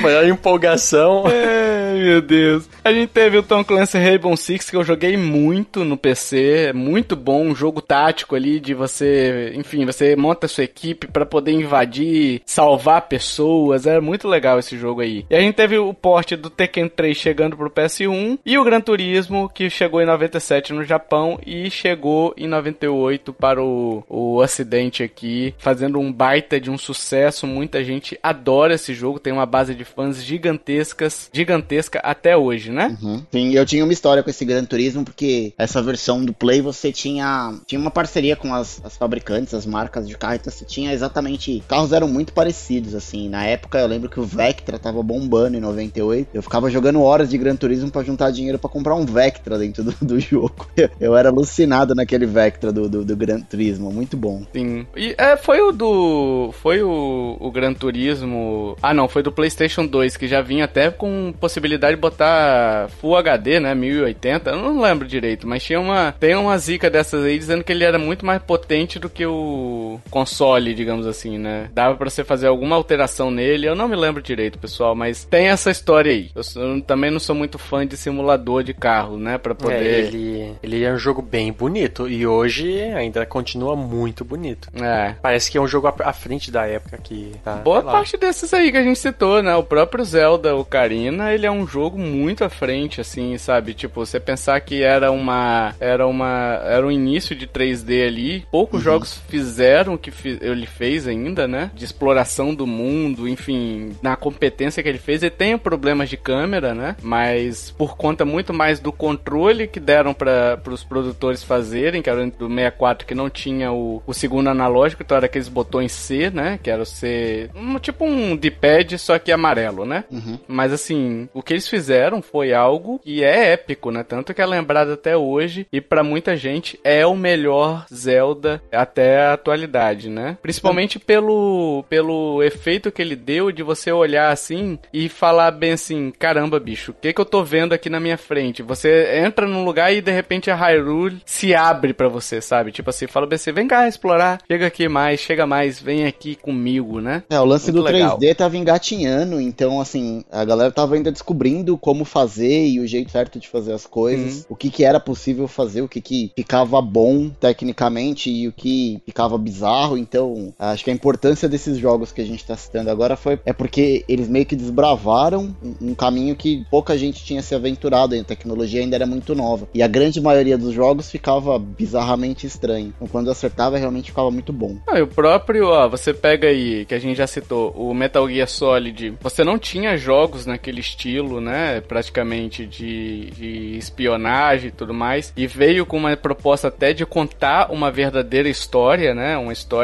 [0.02, 1.24] Maior empolgação.
[1.26, 2.70] Ai, meu Deus.
[2.84, 6.68] A gente teve o Tom Clancy Rainbow Six, que eu joguei muito no PC.
[6.70, 9.54] É muito bom, um jogo tático ali de você...
[9.56, 13.86] Enfim, você monta a sua equipe pra poder invadir, salvar pessoas.
[13.86, 15.26] É muito legal esse jogo aí.
[15.30, 18.40] E a gente teve o porte do Tekken 3 chegando pro PS1.
[18.46, 23.62] E o Gran Turismo, que chegou em 97 no Japão e chegou em 98 para
[23.62, 27.48] o, o Ocidente aqui, fazendo um baita de um sucesso.
[27.48, 32.98] Muita gente adora esse jogo, tem uma base de fãs gigantescas, gigantesca até hoje, né?
[33.02, 33.24] Uhum.
[33.32, 36.92] Sim, eu tinha uma história com esse Gran Turismo, porque essa versão do Play você
[36.92, 41.62] tinha, tinha uma parceria com as, as fabricantes, as marcas de então você tinha exatamente.
[41.68, 43.28] Carros eram muito parecidos, assim.
[43.28, 46.30] Na época eu lembro que o Vectra tava bombando em 98.
[46.34, 49.84] Eu ficava jogando horas de Gran Turismo pra juntar dinheiro pra comprar um Vectra dentro
[49.84, 50.68] do, do jogo.
[51.00, 54.44] Eu era alucinado naquele Vectra do, do, do Gran Turismo, muito bom.
[54.54, 54.88] Sim.
[54.96, 56.52] E é, foi o do.
[56.62, 58.78] Foi o, o Gran Turismo.
[58.82, 63.16] Ah, não, foi do PlayStation 2, que já vinha até com possibilidade de botar Full
[63.18, 63.76] HD, né?
[63.76, 64.50] 1080.
[64.50, 66.14] Eu não lembro direito, mas tinha uma.
[66.20, 70.00] Tem uma zica dessas aí dizendo que ele era muito mais potente do que o
[70.16, 71.70] console, digamos assim, né?
[71.74, 73.68] Dava para você fazer alguma alteração nele.
[73.68, 76.32] Eu não me lembro direito, pessoal, mas tem essa história aí.
[76.34, 79.38] Eu, eu também não sou muito fã de simulador de carro, né?
[79.38, 79.76] Pra poder.
[79.76, 84.70] É, ele, ele é um jogo bem bonito e hoje ainda continua muito bonito.
[84.82, 85.16] É.
[85.22, 87.56] Parece que é um jogo à frente da época que tá.
[87.56, 89.54] Boa parte desses aí que a gente citou, né?
[89.54, 93.74] O próprio Zelda Ocarina, ele é um jogo muito à frente, assim, sabe?
[93.74, 95.76] Tipo, você pensar que era uma.
[95.78, 96.62] Era uma.
[96.64, 98.46] Era um início de 3D ali.
[98.50, 98.86] Poucos uhum.
[98.86, 101.72] jogos fizeram o que ele fez ainda, né?
[101.74, 105.24] De exploração do mundo, enfim, na competência que ele fez.
[105.24, 106.96] Ele tem problemas de câmera, né?
[107.02, 112.26] Mas por conta muito mais do controle que deram para os produtores fazerem, que era
[112.26, 116.60] do 64 que não tinha o, o segundo analógico, então era aqueles botões C, né?
[116.62, 117.50] Que era o C.
[117.56, 120.04] Um, tipo um D-pad, só que amarelo, né?
[120.12, 120.40] Uhum.
[120.48, 124.04] Mas assim, o que eles fizeram foi algo que é épico, né?
[124.04, 129.22] Tanto que é lembrado até hoje e para muita gente é o melhor Zelda até
[129.22, 130.38] a atualidade, né?
[130.42, 136.12] Principalmente pelo, pelo efeito que ele deu de você olhar assim e falar bem assim:
[136.18, 138.62] caramba, bicho, o que, que eu tô vendo aqui na minha frente?
[138.64, 142.72] Você entra num lugar e de repente a Hyrule se abre para você, sabe?
[142.72, 146.36] Tipo assim, fala bem assim: vem cá explorar, chega aqui mais, chega mais, vem aqui
[146.36, 147.24] comigo, né?
[147.30, 148.20] É, o lance Muito do legal.
[148.20, 153.12] 3D tava engatinhando, então assim, a galera tava ainda descobrindo como fazer e o jeito
[153.12, 154.46] certo de fazer as coisas, uhum.
[154.50, 159.00] o que que era possível fazer, o que que ficava bom tecnicamente e o que
[159.06, 163.16] ficava bizarro, então acho que a importância desses jogos que a gente tá citando agora
[163.16, 167.54] foi é porque eles meio que desbravaram um, um caminho que pouca gente tinha se
[167.54, 169.68] aventurado, a tecnologia ainda era muito nova.
[169.74, 172.94] E a grande maioria dos jogos ficava bizarramente estranho.
[172.96, 174.78] Então quando acertava realmente ficava muito bom.
[174.88, 178.28] Ah, e o próprio, ó, você pega aí, que a gente já citou, o Metal
[178.30, 184.94] Gear Solid, você não tinha jogos naquele estilo, né, praticamente de, de espionagem e tudo
[184.94, 189.75] mais, e veio com uma proposta até de contar uma verdadeira história, né, uma história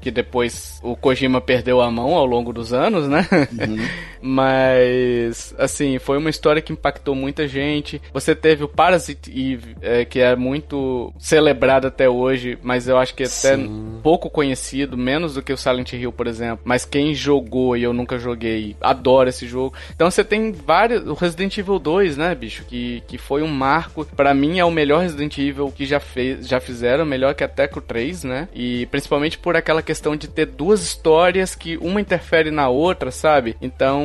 [0.00, 3.78] que depois o Kojima perdeu a mão ao longo dos anos, né, uhum.
[4.20, 8.00] mas, assim, foi uma história que impactou muita gente.
[8.12, 13.14] Você teve o Parasite Eve, é, que é muito celebrado até hoje, mas eu acho
[13.14, 14.00] que é até Sim.
[14.02, 16.60] pouco conhecido, menos do que o Silent Hill, por exemplo.
[16.64, 19.74] Mas quem jogou e eu nunca joguei, adora esse jogo.
[19.94, 21.06] Então você tem vários.
[21.06, 22.64] O Resident Evil 2, né, bicho?
[22.64, 24.04] Que, que foi um marco.
[24.04, 27.68] para mim é o melhor Resident Evil que já, fez, já fizeram, melhor que até
[27.74, 28.48] o 3, né?
[28.54, 29.07] E principalmente
[29.38, 33.56] por aquela questão de ter duas histórias que uma interfere na outra, sabe?
[33.60, 34.04] Então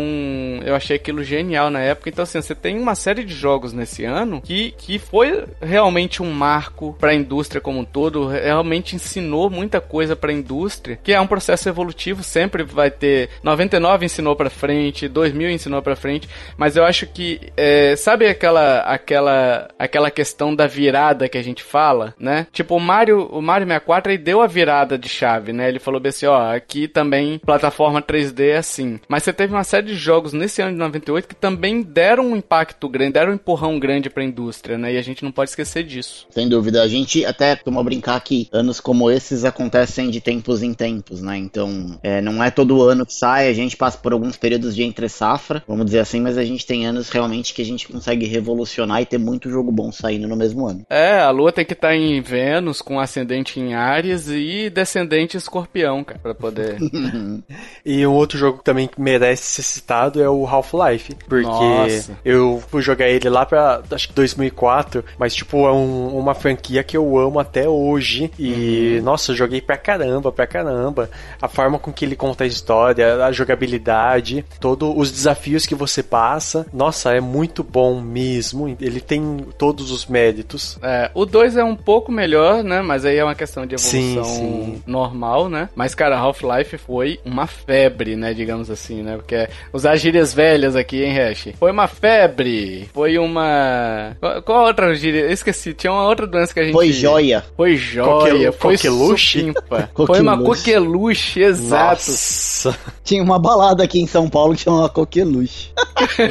[0.66, 2.10] eu achei aquilo genial na época.
[2.10, 6.32] Então, assim, você tem uma série de jogos nesse ano que, que foi realmente um
[6.32, 11.14] marco para a indústria como um todo, realmente ensinou muita coisa para a indústria, que
[11.14, 16.28] é um processo evolutivo, sempre vai ter 99 ensinou para frente, 2000 ensinou para frente,
[16.58, 21.64] mas eu acho que é, sabe aquela aquela aquela questão da virada que a gente
[21.64, 22.48] fala, né?
[22.52, 25.68] Tipo o Mario, o Mario 64 aí deu a virada de chave, né?
[25.70, 29.00] Ele falou bem assim, ó, aqui também plataforma 3D é assim.
[29.08, 32.36] Mas você teve uma série de jogos nesse ano de 98 que também deram um
[32.36, 34.94] impacto grande, deram um empurrão grande para a indústria, né?
[34.94, 36.28] E a gente não pode esquecer disso.
[36.30, 40.74] Sem dúvida, a gente até costuma brincar que anos como esses acontecem de tempos em
[40.74, 41.38] tempos, né?
[41.38, 44.84] Então, é, não é todo ano que sai, a gente passa por alguns períodos de
[44.84, 48.26] entre safra, vamos dizer assim, mas a gente tem anos realmente que a gente consegue
[48.26, 50.86] revolucionar e ter muito jogo bom saindo no mesmo ano.
[50.90, 55.38] É, a lua tem que estar tá em Vênus com ascendente em Ares e descendente
[55.38, 56.78] escorpião, cara, pra poder.
[57.86, 62.18] e um outro jogo que também merece ser citado é o Half-Life, porque Nossa.
[62.24, 66.84] eu fui jogar ele lá pra acho que 2004, mas tipo, é um, uma franquia
[66.84, 69.04] que eu amo até hoje e uhum.
[69.04, 71.10] nossa, eu joguei pra caramba, pra caramba.
[71.42, 76.02] A forma com que ele conta a história, a jogabilidade, todos os desafios que você
[76.02, 76.66] passa.
[76.74, 78.76] Nossa, é muito bom mesmo.
[78.80, 80.78] Ele tem todos os méritos.
[80.82, 82.82] É, o 2 é um pouco melhor, né?
[82.82, 84.84] Mas aí é uma questão de evolução sim, sim.
[84.86, 85.70] normal, né?
[85.76, 88.36] Mas, cara, Half-Life foi uma febre, né?
[88.36, 89.16] Digamos assim, né?
[89.16, 91.48] Porque usar gírias velhas aqui, hein, Hash?
[91.58, 92.88] Foi uma febre.
[92.94, 94.16] Foi uma.
[94.46, 95.22] Qual, outra gíria?
[95.22, 95.74] Eu esqueci.
[95.74, 96.74] Tinha uma outra doença que a gente.
[96.74, 97.44] Foi joia.
[97.58, 98.52] Foi joia.
[98.52, 99.54] foi coqueluche.
[100.06, 102.12] foi uma coqueluche, exato.
[102.12, 102.78] Nossa.
[103.04, 105.72] Tinha uma balada aqui em São Paulo que chamava Coqueluche.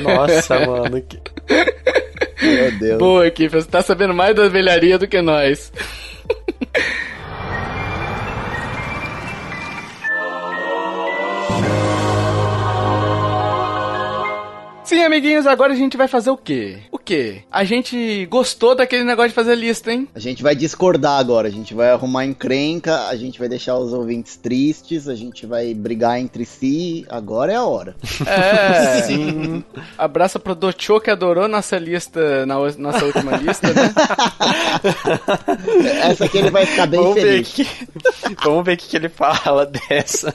[0.01, 1.03] Nossa, mano.
[1.03, 1.19] Que...
[2.41, 2.99] Meu Deus.
[2.99, 5.73] Boa, Kiff, você tá sabendo mais da velharia do que nós.
[14.93, 16.81] Sim, amiguinhos, agora a gente vai fazer o quê?
[16.91, 17.43] O quê?
[17.51, 20.09] A gente gostou daquele negócio de fazer lista, hein?
[20.15, 23.93] A gente vai discordar agora, a gente vai arrumar encrenca, a gente vai deixar os
[23.93, 27.97] ouvintes tristes, a gente vai brigar entre si, agora é a hora.
[28.27, 29.03] É.
[29.07, 29.65] Sim.
[29.97, 33.93] Abraço pro Docho que adorou nossa lista, na nossa última lista, né?
[36.03, 37.53] Essa aqui ele vai ficar bem Vamos ver, feliz.
[37.53, 37.67] que...
[38.43, 40.35] Vamos ver o que, que ele fala dessa.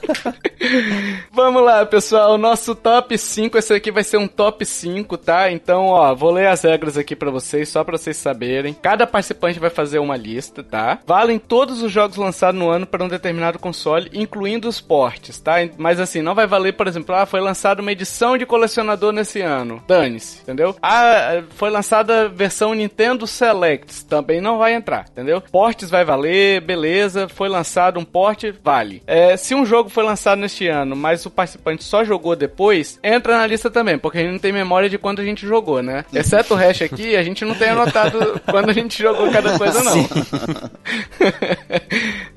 [1.32, 2.38] Vamos lá, pessoal.
[2.38, 3.58] Nosso top 5.
[3.58, 5.50] Esse aqui vai ser um top 5, tá?
[5.50, 8.74] Então, ó, vou ler as regras aqui pra vocês, só pra vocês saberem.
[8.74, 10.98] Cada participante vai fazer uma lista, tá?
[11.06, 15.56] Valem todos os jogos lançados no ano para um determinado console, incluindo os portes, tá?
[15.76, 19.40] Mas assim, não vai valer, por exemplo, ah, foi lançada uma edição de colecionador nesse
[19.40, 19.82] ano.
[19.86, 20.76] Dane-se, entendeu?
[20.82, 24.02] Ah, foi lançada a versão Nintendo Selects.
[24.02, 25.40] Também não vai entrar, entendeu?
[25.40, 27.28] Portes vai valer, beleza.
[27.28, 29.02] Foi lançado um porte, vale.
[29.06, 33.38] É, se um jogo foi lançado neste ano, mas o participante só jogou depois, entra
[33.38, 36.04] na lista também, porque a gente não tem memória de quando a gente jogou, né?
[36.12, 39.82] Exceto o hash aqui, a gente não tem anotado quando a gente jogou cada coisa,
[39.82, 40.08] não.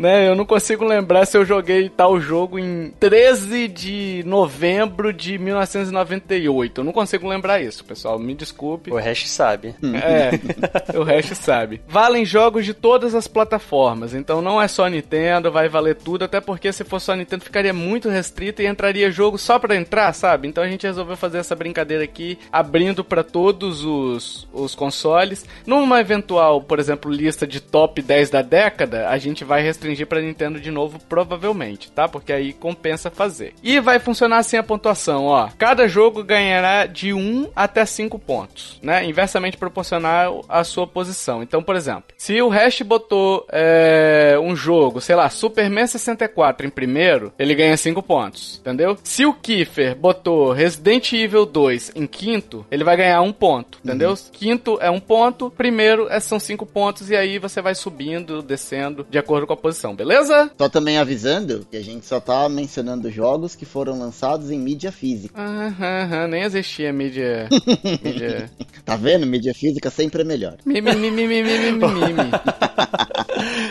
[0.01, 0.27] né?
[0.27, 6.81] Eu não consigo lembrar se eu joguei tal jogo em 13 de novembro de 1998.
[6.81, 8.17] Eu não consigo lembrar isso, pessoal.
[8.17, 8.91] Me desculpe.
[8.91, 9.75] O hash sabe.
[10.03, 10.31] É,
[10.97, 11.81] o resto sabe.
[11.87, 16.41] Valem jogos de todas as plataformas, então não é só Nintendo, vai valer tudo, até
[16.41, 20.47] porque se fosse só Nintendo ficaria muito restrito e entraria jogo só pra entrar, sabe?
[20.47, 25.45] Então a gente resolveu fazer essa brincadeira aqui, abrindo pra todos os, os consoles.
[25.65, 30.21] Numa eventual, por exemplo, lista de top 10 da década, a gente vai restringir pra
[30.21, 32.07] Nintendo de novo, provavelmente, tá?
[32.07, 33.53] Porque aí compensa fazer.
[33.63, 35.49] E vai funcionar assim a pontuação, ó.
[35.57, 39.05] Cada jogo ganhará de 1 até 5 pontos, né?
[39.05, 41.41] Inversamente proporcional à sua posição.
[41.43, 46.69] Então, por exemplo, se o Hash botou é, um jogo, sei lá, Superman 64 em
[46.69, 48.97] primeiro, ele ganha 5 pontos, entendeu?
[49.03, 54.13] Se o Kiefer botou Resident Evil 2 em quinto, ele vai ganhar um ponto, entendeu?
[54.31, 59.05] Quinto é um ponto, primeiro é, são 5 pontos, e aí você vai subindo, descendo,
[59.09, 60.51] de acordo com a posição, beleza?
[60.57, 64.91] Só também avisando que a gente só tá mencionando jogos que foram lançados em mídia
[64.91, 65.39] física.
[65.39, 67.49] Aham, aham, nem existia mídia.
[68.03, 68.51] mídia.
[68.85, 69.25] Tá vendo?
[69.25, 70.57] Mídia física sempre é melhor.
[70.65, 71.25] Mimimi.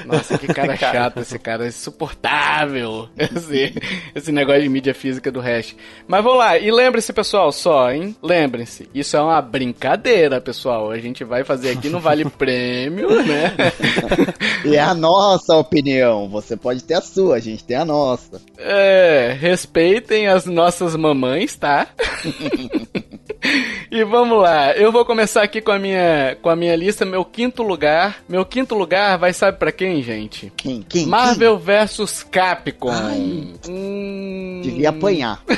[0.06, 3.08] Nossa, que cara chato esse cara, insuportável.
[3.16, 3.74] Esse,
[4.14, 5.74] esse negócio de mídia física do hash.
[6.06, 8.16] Mas vamos lá, e lembre-se, pessoal, só, hein?
[8.22, 10.90] Lembrem-se, isso é uma brincadeira, pessoal.
[10.90, 13.54] A gente vai fazer aqui, não vale prêmio, né?
[14.64, 16.28] E é a nossa opinião.
[16.28, 18.40] Você pode ter a sua, a gente tem a nossa.
[18.58, 21.88] É, respeitem as nossas mamães, tá?
[23.90, 27.24] e vamos lá, eu vou começar aqui com a minha com a minha lista, meu
[27.24, 28.22] quinto lugar.
[28.28, 30.52] Meu quinto lugar vai sabe pra quem, gente?
[30.56, 30.82] Quem?
[30.82, 31.06] Quem?
[31.06, 32.90] Marvel vs Capcom.
[32.90, 33.48] Ai.
[33.68, 34.60] Hum...
[34.62, 34.72] Quem?
[34.72, 35.42] Devia apanhar.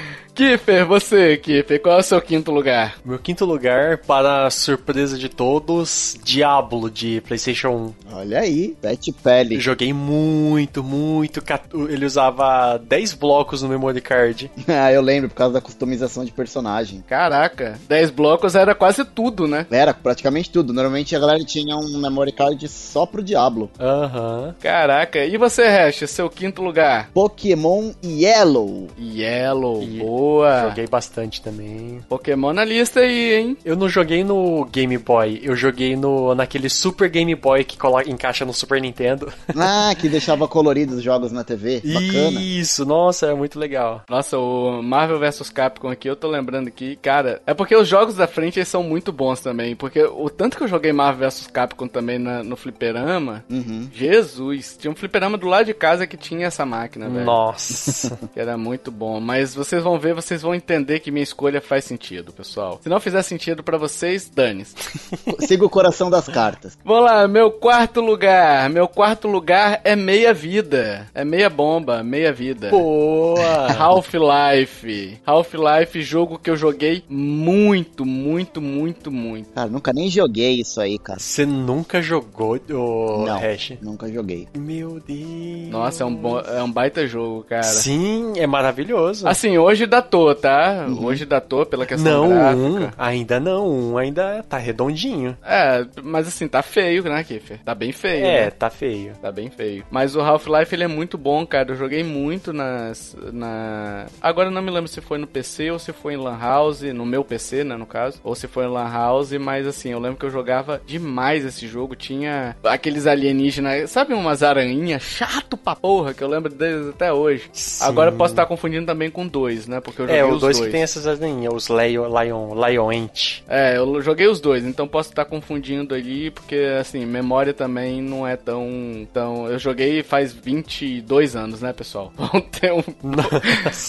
[0.40, 2.96] Kiffer, você, Kiffer, qual é o seu quinto lugar?
[3.04, 9.56] Meu quinto lugar, para a surpresa de todos, Diablo de PlayStation Olha aí, Pet Pele.
[9.56, 9.58] 1.
[9.58, 11.42] Eu joguei muito, muito.
[11.90, 14.50] Ele usava 10 blocos no memory card.
[14.66, 17.04] ah, eu lembro, por causa da customização de personagem.
[17.06, 19.66] Caraca, 10 blocos era quase tudo, né?
[19.70, 20.72] Era praticamente tudo.
[20.72, 23.70] Normalmente a galera tinha um memory card só pro Diablo.
[23.78, 24.54] Aham.
[24.58, 27.10] Caraca, e você, Hash, seu quinto lugar?
[27.12, 28.88] Pokémon Yellow.
[28.98, 30.00] Yellow, E-
[30.30, 30.68] boa.
[30.68, 32.00] Joguei bastante também.
[32.08, 33.56] Pokémon na lista aí, hein?
[33.64, 38.08] Eu não joguei no Game Boy, eu joguei no naquele Super Game Boy que coloca,
[38.10, 39.32] encaixa no Super Nintendo.
[39.56, 41.82] Ah, que deixava coloridos os jogos na TV.
[41.84, 42.40] Bacana.
[42.40, 44.02] Isso, nossa, é muito legal.
[44.08, 48.14] Nossa, o Marvel vs Capcom aqui, eu tô lembrando aqui, cara, é porque os jogos
[48.14, 51.46] da frente eles são muito bons também, porque o tanto que eu joguei Marvel vs
[51.48, 53.88] Capcom também na- no fliperama, Uhum.
[53.92, 57.24] Jesus, tinha um fliperama do lado de casa que tinha essa máquina, velho.
[57.24, 58.18] Nossa.
[58.32, 61.84] Que era muito bom, mas vocês vão ver, vocês vão entender que minha escolha faz
[61.84, 62.78] sentido, pessoal.
[62.82, 64.74] Se não fizer sentido pra vocês, dane-se.
[65.46, 66.76] Siga o coração das cartas.
[66.84, 68.68] Vamos lá, meu quarto lugar.
[68.70, 71.06] Meu quarto lugar é meia vida.
[71.14, 72.70] É meia bomba, meia vida.
[72.70, 73.40] Boa.
[73.78, 75.18] Half-Life.
[75.26, 79.50] Half-Life, jogo que eu joguei muito, muito, muito, muito.
[79.50, 81.18] Cara, nunca nem joguei isso aí, cara.
[81.18, 83.72] Você nunca jogou o Não, Hash?
[83.80, 84.48] nunca joguei.
[84.56, 85.68] Meu Deus.
[85.70, 87.62] Nossa, é um, bo- é um baita jogo, cara.
[87.62, 89.26] Sim, é maravilhoso.
[89.26, 90.86] Assim, hoje datou, tá?
[91.00, 92.66] Hoje datou pela questão não, gráfica.
[92.66, 95.36] um, ainda não, um ainda tá redondinho.
[95.44, 97.60] É, mas assim, tá feio, né, Kiffer?
[97.62, 98.24] Tá bem feio.
[98.24, 98.50] É, né?
[98.50, 99.12] tá feio.
[99.20, 99.84] Tá bem feio.
[99.90, 101.70] Mas o Half-Life ele é muito bom, cara.
[101.70, 103.16] Eu joguei muito nas.
[103.32, 104.06] Na...
[104.20, 106.82] Agora não me lembro se foi no PC ou se foi em Lan House.
[106.82, 108.20] No meu PC, né, no caso.
[108.24, 109.32] Ou se foi em Lan House.
[109.32, 111.94] Mas assim, eu lembro que eu jogava demais esse jogo.
[111.94, 113.90] Tinha aqueles alienígenas.
[113.90, 117.50] Sabe umas aranhinhas chato pra porra que eu lembro deles até hoje.
[117.52, 117.84] Sim.
[117.84, 119.80] Agora eu posso estar confundindo também com dois, né?
[119.90, 120.66] Porque eu joguei É, os dois dois.
[120.66, 123.42] que tem essas aranhinhas, os Lion, Lion, Lion Ant.
[123.48, 128.26] É, eu joguei os dois, então posso estar confundindo ali, porque assim, memória também não
[128.26, 129.06] é tão.
[129.12, 132.12] tão eu joguei faz 22 anos, né, pessoal?
[132.16, 132.82] Vão ter um,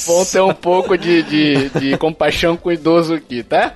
[0.08, 3.76] vão ter um pouco de, de, de compaixão com o idoso aqui, tá?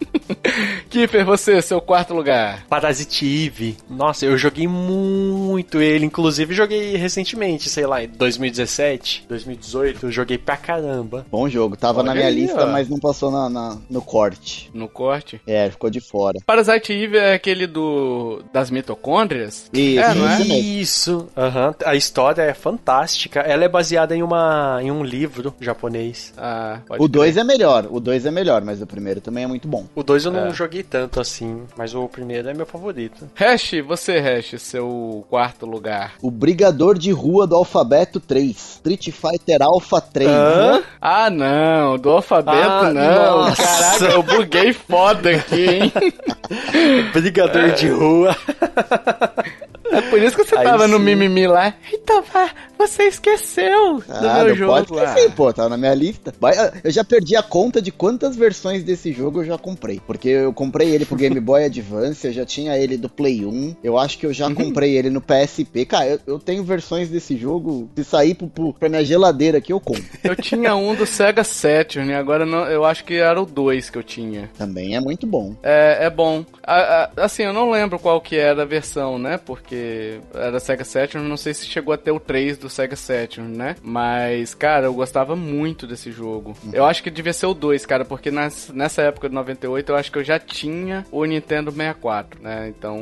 [0.90, 2.64] Kiffer, você, seu quarto lugar.
[2.68, 3.76] Parasite Eve.
[3.88, 6.06] Nossa, eu joguei muito ele.
[6.06, 10.06] Inclusive, joguei recentemente, sei lá, em 2017, 2018.
[10.06, 11.26] Eu joguei pra caramba.
[11.30, 11.76] Bom jogo.
[11.76, 12.72] Tava Olha na minha aí, lista, ó.
[12.72, 14.70] mas não passou na, na- no corte.
[14.72, 15.40] No corte.
[15.46, 16.38] É, ficou de fora.
[16.46, 19.68] Parasite Eve é aquele do das mitocôndrias?
[19.72, 20.40] Isso, é, não é?
[20.42, 21.28] isso.
[21.36, 21.74] Aham.
[21.84, 23.40] A história é fantástica.
[23.40, 26.32] Ela é baseada em, uma, em um livro japonês.
[26.36, 29.68] Ah, O 2 é melhor, o 2 é melhor, mas o primeiro também é muito
[29.68, 29.85] bom.
[29.94, 30.52] O 2 eu não É.
[30.52, 33.28] joguei tanto assim, mas o primeiro é meu favorito.
[33.34, 36.14] Hash, você, Hash, seu quarto lugar.
[36.22, 38.56] O Brigador de Rua do Alfabeto 3.
[38.76, 40.28] Street Fighter Alpha 3.
[40.30, 40.82] Hã?
[41.00, 43.38] Ah, não, do alfabeto Ah, não.
[43.46, 43.62] nossa.
[43.62, 45.92] Caraca, eu buguei foda aqui, hein?
[47.12, 48.36] Brigador de rua.
[49.96, 51.04] É por isso que você Aí tava no sim.
[51.04, 51.74] mimimi lá.
[51.90, 54.72] Eita, vá, você esqueceu do Ah, meu não jogo.
[54.72, 55.04] pode lá.
[55.04, 56.32] esquecer, pô, tá na minha lista.
[56.40, 60.00] Vai- Eu já perdi a conta de quantas versões desse jogo eu já comprei.
[60.06, 63.76] Porque eu comprei ele pro Game Boy Advance, eu já tinha ele do Play 1.
[63.82, 64.34] Eu acho que eu Uhum.
[64.34, 65.84] já comprei ele no PSP.
[65.86, 67.88] Cara, eu, eu tenho versões desse jogo.
[67.96, 70.04] Se sair pro, pro, pra minha geladeira aqui, eu compro.
[70.22, 73.98] Eu tinha um do Sega Saturn, agora não, eu acho que era o 2 que
[73.98, 74.50] eu tinha.
[74.58, 75.54] Também é muito bom.
[75.62, 76.44] É, é bom.
[76.62, 79.38] A- a- assim, eu não lembro qual que era a versão, né?
[79.38, 79.85] Porque
[80.34, 83.76] era Sega Saturn, não sei se chegou até o 3 do Sega Saturn, né?
[83.82, 86.56] Mas, cara, eu gostava muito desse jogo.
[86.72, 89.96] Eu acho que devia ser o 2, cara, porque nas- nessa época de 98 eu
[89.96, 92.68] acho que eu já tinha o Nintendo 64, né?
[92.68, 92.98] Então,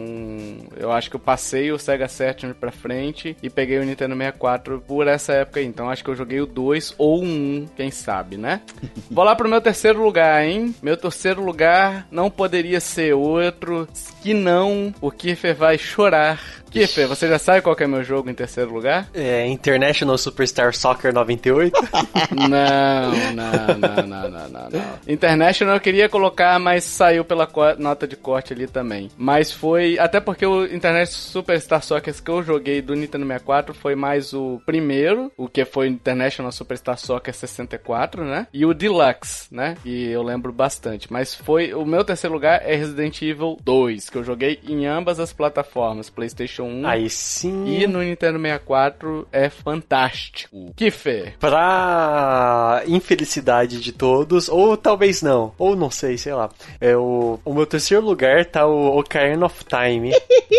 [0.76, 4.82] eu acho que eu passei o Sega Saturn pra frente e peguei o Nintendo 64
[4.86, 5.66] por essa época aí.
[5.66, 8.60] Então, acho que eu joguei o 2 ou o 1, quem sabe, né?
[9.10, 10.74] Vou lá pro meu terceiro lugar, hein?
[10.82, 13.86] Meu terceiro lugar não poderia ser outro
[14.22, 16.40] que não o Kiffer vai chorar.
[16.74, 19.08] Kiffer, você já sabe qual que é meu jogo em terceiro lugar?
[19.14, 21.72] É, International Superstar Soccer 98.
[22.34, 24.98] Não, não, não, não, não, não, não.
[25.06, 27.48] International eu queria colocar, mas saiu pela
[27.78, 29.10] nota de corte ali também.
[29.16, 29.98] Mas foi.
[29.98, 34.60] Até porque o International Superstar Soccer que eu joguei do Nintendo 64 foi mais o
[34.66, 38.46] primeiro, o que foi o International Superstar Soccer 64, né?
[38.52, 39.76] E o Deluxe, né?
[39.84, 41.12] E eu lembro bastante.
[41.12, 41.72] Mas foi.
[41.72, 46.10] O meu terceiro lugar é Resident Evil 2, que eu joguei em ambas as plataformas,
[46.10, 47.66] PlayStation 1 Aí sim.
[47.66, 50.72] e no Nintendo 64 é fantástico.
[50.76, 51.34] Kiffer.
[51.38, 56.48] Pra infelicidade de todos, ou talvez não, ou não sei, sei lá.
[56.80, 60.12] É o, o meu terceiro lugar tá o Ocarina of Time.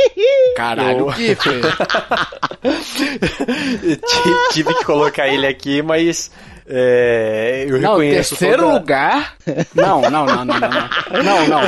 [0.55, 1.61] Caralho, Eu- Kiffer.
[2.65, 6.31] Ti- Tive que colocar ele aqui, mas
[6.67, 9.35] é, eu Não, reconheço terceiro toda- lugar.
[9.75, 11.23] Não, não, não, não, não, não.
[11.23, 11.61] Não, não.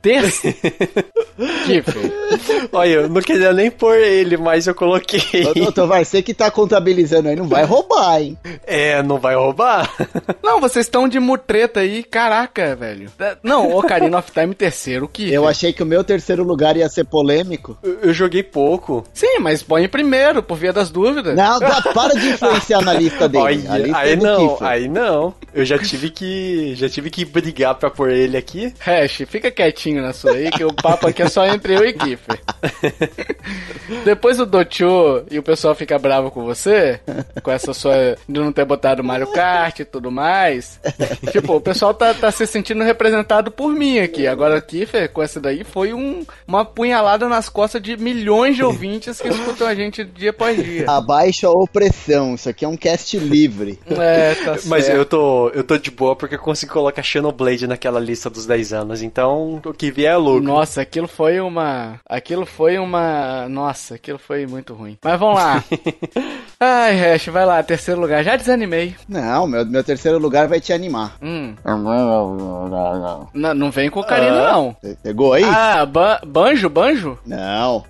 [0.00, 0.56] Terceiro.
[1.66, 2.68] Kiffer.
[2.72, 5.20] Olha, eu não queria nem pôr ele, mas eu coloquei.
[5.44, 8.36] Ô, ô, Tovar, você que tá contabilizando aí, não vai roubar, hein?
[8.66, 9.90] É, não vai roubar?
[10.42, 13.10] Não, vocês estão de mutreta aí, caraca, velho.
[13.42, 15.32] Não, Ocarina of Time terceiro, Kiffer.
[15.34, 17.76] Eu achei que o meu terceiro lugar ia ser polêmico.
[17.82, 19.04] Eu, eu joguei pouco.
[19.12, 21.36] Sim, mas põe em primeiro, por via das dúvidas.
[21.36, 23.44] Não, dá- para de influenciar na lista dele.
[23.44, 24.66] Olha, a lista aí é do não, Kiffer.
[24.68, 25.34] aí não.
[25.54, 28.72] Eu já tive que, já tive que brigar pra pôr ele aqui.
[28.80, 31.92] Hash, fica quietinho na sua aí, que o papo aqui é só entre eu e
[31.92, 32.40] Kiffer.
[34.04, 37.00] Depois o Docho e o pessoal fica bravo com você,
[37.42, 40.80] com essa sua de não ter botado Mario Kart e tudo mais.
[41.32, 44.26] Tipo, o pessoal tá, tá se sentindo representado por mim aqui.
[44.26, 49.20] Agora, Kiffer, com essa daí, foi um, uma punhalada nas costas de milhões de ouvintes
[49.20, 50.84] que escutam a gente dia após dia.
[50.88, 52.34] Abaixa a opressão.
[52.34, 53.78] Isso aqui é um cast livre.
[53.88, 54.98] É, tá Mas certo.
[54.98, 58.72] eu tô, eu tô de boa porque eu consegui colocar Xenoblade naquela lista dos 10
[58.72, 59.02] anos.
[59.02, 60.42] Então, que vier é lucro.
[60.42, 62.00] Nossa, aquilo foi uma.
[62.08, 63.48] Aquilo foi uma.
[63.48, 64.98] Nossa, aquilo foi muito ruim.
[65.02, 65.62] Mas vamos lá.
[66.60, 68.24] Ai, Hash, vai lá, terceiro lugar.
[68.24, 68.96] Já desanimei.
[69.08, 71.14] Não, meu, meu terceiro lugar vai te animar.
[71.22, 71.54] Hum.
[73.32, 74.52] Não, não vem com carinho, Ah.
[74.52, 74.76] não.
[75.02, 75.44] Pegou aí?
[75.44, 77.16] Ah, ba- banjo, banjo?
[77.24, 77.84] Não.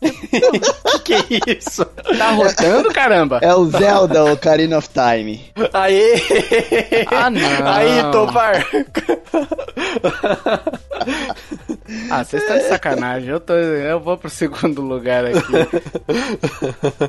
[1.04, 1.84] que isso?
[2.16, 3.38] Tá rotando, caramba?
[3.42, 5.40] É o Zelda Ocarina of Time.
[5.74, 6.14] Aê!
[7.10, 7.40] Ah, não.
[7.66, 8.64] Aí, Tovar!
[12.10, 13.28] Ah, vocês estão de sacanagem.
[13.30, 15.52] Eu, tô, eu vou pro segundo lugar aqui.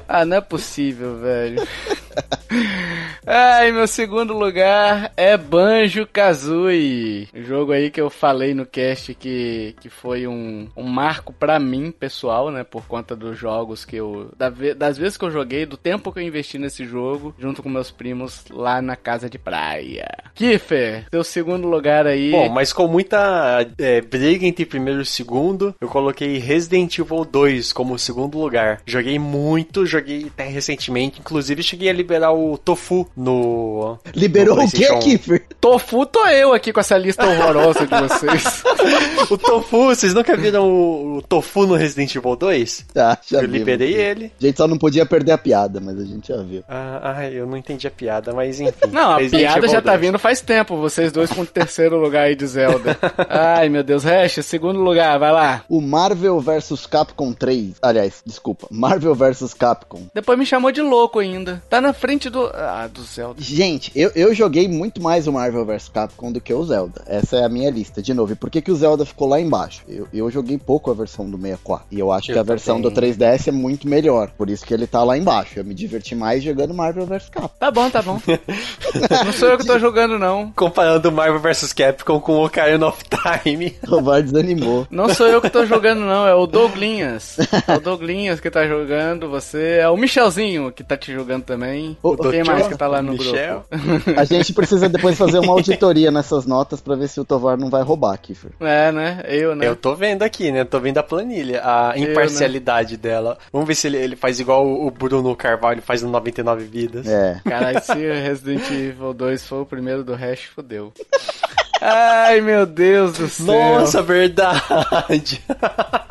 [0.08, 1.68] Ah, não é possível, velho.
[3.26, 7.30] Ai, meu segundo lugar é Banjo Kazooie.
[7.34, 11.92] Jogo aí que eu falei no cast que, que foi um, um marco pra mim,
[11.92, 12.64] pessoal, né?
[12.64, 14.32] Por conta dos jogos que eu.
[14.38, 17.70] Da, das vezes que eu joguei, do tempo que eu investi nesse jogo, junto com
[17.70, 20.08] meus primos lá na casa de praia.
[20.34, 22.32] Kiffer, teu segundo lugar aí.
[22.32, 27.72] Bom, mas com muita é, briga entre primeiro e segundo, eu coloquei Resident Evil 2
[27.72, 28.82] como segundo lugar.
[28.86, 33.98] Joguei muito, joguei até recentemente, inclusive cheguei a liberar o Tofu no.
[34.14, 35.46] Liberou no o quê, Kiffer?
[35.60, 38.64] Tofu tô eu aqui com essa lista horrorosa de vocês.
[39.30, 42.86] o Tofu, vocês nunca viram o, o Tofu no Resident Evil 2?
[42.96, 44.32] Ah, já Eu liberei ele.
[44.42, 46.64] A gente só não podia perder a piada, mas a gente já viu.
[46.68, 48.74] Ah, ai, eu não entendi a piada, mas enfim.
[48.92, 50.02] Não, a Resident piada Evil já tá 2.
[50.02, 52.98] vindo faz tempo, vocês dois com o terceiro lugar aí de Zelda.
[53.30, 55.64] Ai, meu Deus, Hash, segundo lugar, vai lá.
[55.70, 57.76] O Marvel vs Capcom 3.
[57.82, 58.68] Aliás, desculpa.
[58.72, 60.08] Marvel vs Capcom.
[60.14, 61.62] Depois me chamou de louco ainda.
[61.70, 62.46] Tá na frente do.
[62.54, 63.42] Ah, do Zelda.
[63.42, 67.02] Gente, eu, eu joguei muito mais o Marvel vs Capcom do que o Zelda.
[67.06, 68.02] Essa é a minha lista.
[68.02, 69.84] De novo, e por que, que o Zelda ficou lá embaixo?
[69.88, 71.88] Eu, eu joguei pouco a versão do 64.
[71.92, 74.32] E eu acho Eu que a versão do 3DS é muito melhor.
[74.38, 75.60] Por isso que ele tá lá embaixo.
[75.60, 77.50] Eu me diverti mais jogando Marvel vs Capcom.
[77.60, 78.20] Tá bom, tá bom.
[79.26, 80.52] não sou eu que tô jogando, não.
[80.52, 83.76] Comparando Marvel vs Capcom com o Ocarina of Time.
[83.84, 84.88] O Tovar desanimou.
[84.90, 86.26] Não sou eu que tô jogando, não.
[86.26, 87.38] É o Douglinhas.
[87.68, 89.30] É o Douglinhas que tá jogando.
[89.30, 91.81] Você é o Michelzinho que tá te jogando também.
[92.02, 93.64] O- Quem o mais Tio- que tá lá no Michel?
[93.72, 94.12] grupo?
[94.20, 97.70] A gente precisa depois fazer uma auditoria nessas notas pra ver se o Tovar não
[97.70, 98.52] vai roubar, Kiffer.
[98.60, 99.24] É, né?
[99.28, 99.68] Eu, né?
[99.68, 100.64] Eu tô vendo aqui, né?
[100.64, 103.38] Tô vendo a planilha, a imparcialidade dela.
[103.52, 107.08] Vamos ver se ele, ele faz igual o Bruno Carvalho faz no 99 Vidas.
[107.08, 107.40] É.
[107.44, 110.92] Caralho, se Resident Evil 2 for o primeiro do Hash, fodeu.
[111.84, 113.46] Ai, meu Deus do céu.
[113.46, 115.42] Nossa, verdade!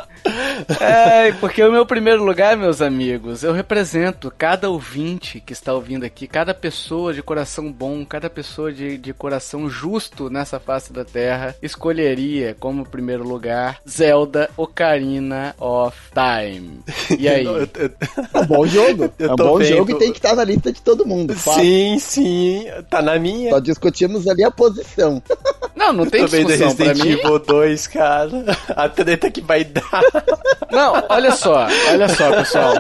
[0.81, 6.05] É, porque o meu primeiro lugar, meus amigos, eu represento cada ouvinte que está ouvindo
[6.05, 11.05] aqui, cada pessoa de coração bom, cada pessoa de, de coração justo nessa face da
[11.05, 16.81] terra, escolheria como primeiro lugar Zelda Ocarina of Time.
[17.19, 17.45] E aí?
[17.51, 17.91] Eu- eu-
[18.35, 19.11] É um bom jogo.
[19.19, 19.69] É um bom vendo.
[19.77, 21.35] jogo e tem que estar na lista de todo mundo.
[21.35, 21.61] fato.
[21.61, 23.51] sim, sim, tá na minha.
[23.51, 25.23] Só discutimos ali a posição.
[25.77, 27.21] Não, não tem Tô vendo discussão pra Resident mim.
[27.21, 28.31] Evil 2, cara.
[28.77, 29.85] A treta que vai dar.
[30.70, 32.74] Não, olha só, olha só, pessoal.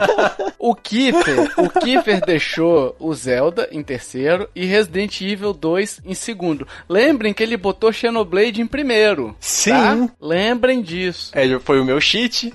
[0.58, 6.66] O Kiefer, o Kiefer deixou o Zelda em terceiro e Resident Evil 2 em segundo.
[6.88, 9.34] Lembrem que ele botou Xenoblade em primeiro.
[9.40, 9.70] Sim.
[9.70, 10.08] Tá?
[10.20, 11.32] Lembrem disso.
[11.34, 12.52] É, foi o meu cheat.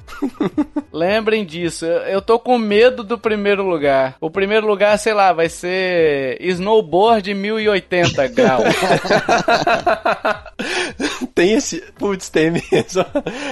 [0.93, 1.85] Lembrem disso.
[1.85, 4.15] Eu, eu tô com medo do primeiro lugar.
[4.21, 8.63] O primeiro lugar, sei lá, vai ser Snowboard 1080 graus.
[11.33, 11.83] tem esse.
[11.97, 13.05] Putz, tem mesmo.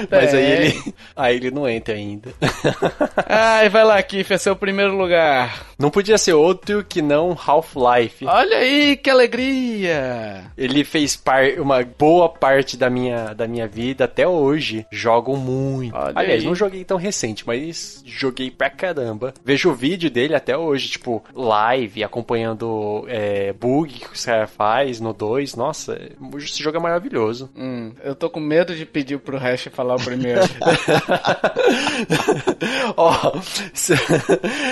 [0.10, 0.52] Mas aí Tem.
[0.52, 0.94] ele.
[1.16, 2.34] Aí ele não entra ainda.
[3.28, 5.68] Ai, vai lá, Kiefer, seu primeiro lugar.
[5.78, 8.26] Não podia ser outro que não Half-Life.
[8.26, 10.46] Olha aí, que alegria.
[10.58, 14.86] Ele fez par uma boa parte da minha, da minha vida até hoje.
[14.92, 15.96] Jogo muito.
[15.96, 16.48] Olha Aliás, aí.
[16.48, 19.34] não joguei tão recente, mas joguei pra caramba.
[19.44, 25.00] Vejo o vídeo dele até hoje, tipo, live, acompanhando é, bug que o cara faz
[25.00, 25.56] no 2.
[25.56, 26.00] Nossa,
[26.38, 27.50] esse jogo é maravilhoso.
[27.56, 30.42] Hum, eu tô com medo de pedir pro Hash falar o primeiro.
[33.74, 33.94] Se-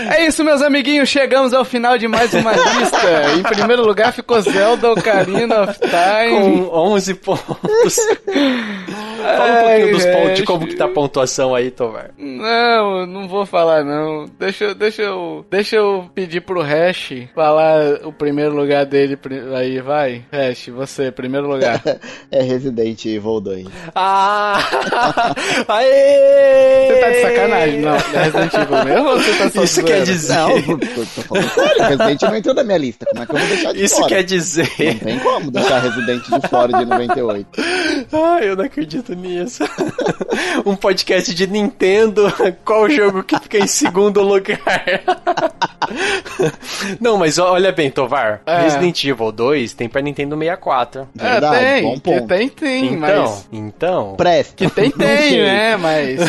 [0.09, 1.09] é isso, meus amiguinhos.
[1.09, 3.34] Chegamos ao final de mais uma lista.
[3.38, 6.65] Em primeiro lugar ficou Zelda Ocarina of Time.
[6.67, 7.97] com 11 pontos.
[9.22, 12.11] Fala um Ai, pouquinho dos pontos, de como que tá a pontuação aí, Tovar.
[12.17, 14.26] Não, não vou falar não.
[14.39, 19.17] Deixa, eu- deixa eu, deixa eu pedir pro Hash falar o primeiro lugar dele
[19.55, 20.24] aí, vai.
[20.32, 21.82] Hash, você, primeiro lugar.
[22.32, 23.67] É Resident Evil 2.
[23.93, 24.57] Ah!
[25.67, 26.88] Aê!
[26.88, 27.95] Você tá de sacanagem, não?
[27.95, 29.88] É Resident Evil mesmo ou você tá só Isso zoando?
[29.88, 30.34] quer dizer.
[30.36, 31.84] Não, tô, tô falando sério.
[31.84, 33.05] Resident não entrou na minha lista.
[33.05, 34.07] Como é que eu vou deixar de Isso fora?
[34.07, 34.69] quer dizer.
[34.80, 37.47] Não tem como deixar Resident de fora de 98.
[38.13, 39.64] Ah, eu não acredito nisso.
[40.66, 42.32] Um podcast de Nintendo.
[42.66, 44.59] Qual jogo que fica em segundo lugar?
[46.99, 48.41] Não, mas olha bem, Tovar.
[48.45, 48.62] É.
[48.62, 51.07] Resident Evil 2 tem pra Nintendo 64.
[51.18, 52.28] É, Verdade, tem, bom que ponto.
[52.28, 53.47] tem, tem, Então, mas...
[53.51, 54.16] então.
[54.16, 54.53] Presta.
[54.55, 55.78] Que tem, tem, né?
[55.78, 56.20] Mas...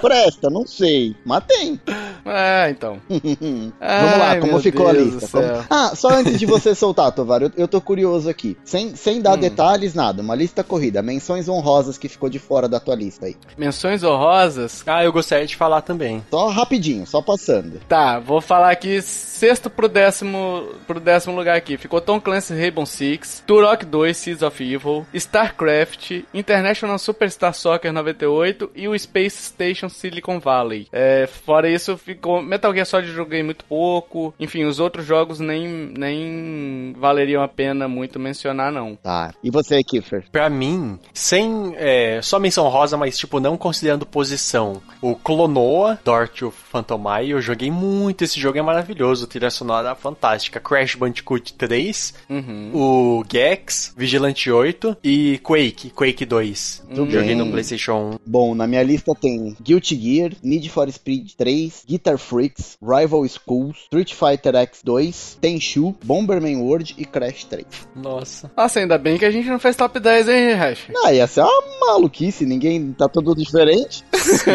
[0.00, 1.16] Presta, não sei.
[1.24, 1.80] Mas tem.
[2.24, 2.98] Ah, então.
[3.08, 3.72] Vamos
[4.18, 5.28] lá, como ficou Deus a lista?
[5.42, 8.56] Como- Ah, só antes de você soltar, Tovar, eu, eu tô curioso aqui.
[8.64, 9.22] Sem, sem Hum.
[9.22, 10.22] dar detalhes, nada.
[10.22, 11.02] Uma lista corrida.
[11.02, 13.36] Menções honrosas que ficou de fora da tua lista aí.
[13.56, 14.82] Menções honrosas.
[14.86, 16.22] Ah, eu gostaria de falar também.
[16.30, 17.80] Só rapidinho, só passando.
[17.88, 21.76] Tá, vou falar aqui sexto pro décimo, pro décimo lugar aqui.
[21.76, 28.70] Ficou Tom Clancy's Rainbow Six, Turok 2 Seeds of Evil, StarCraft, International Superstar Soccer 98
[28.74, 30.86] e o Space Station Silicon Valley.
[30.92, 34.34] É, fora isso, fi- com Metal Gear Solid joguei muito pouco.
[34.38, 38.96] Enfim, os outros jogos nem, nem valeriam a pena muito mencionar, não.
[38.96, 39.32] Tá.
[39.42, 40.24] E você, Kiefer?
[40.30, 46.42] Pra mim, sem é, só menção rosa, mas tipo, não considerando posição, o Clonoa, Dort
[46.42, 48.22] o Phantomai, eu joguei muito.
[48.24, 50.60] Esse jogo é maravilhoso, trilha sonora fantástica.
[50.60, 52.70] Crash Bandicoot 3, Uhum.
[52.74, 56.82] o Gex, Vigilante 8 e Quake, Quake 2.
[56.90, 58.18] Muito Joguei no PlayStation 1.
[58.26, 63.76] Bom, na minha lista tem Guilty Gear, Need for Speed 3, Guitar Freaks, Rival Schools,
[63.84, 67.64] Street Fighter X2, Tenchu, Bomberman World e Crash 3.
[67.94, 68.50] Nossa.
[68.56, 70.88] Nossa, ainda bem que a gente não fez top 10, hein, Hash?
[71.04, 74.04] Ah, ia ser uma maluquice, ninguém tá todo diferente.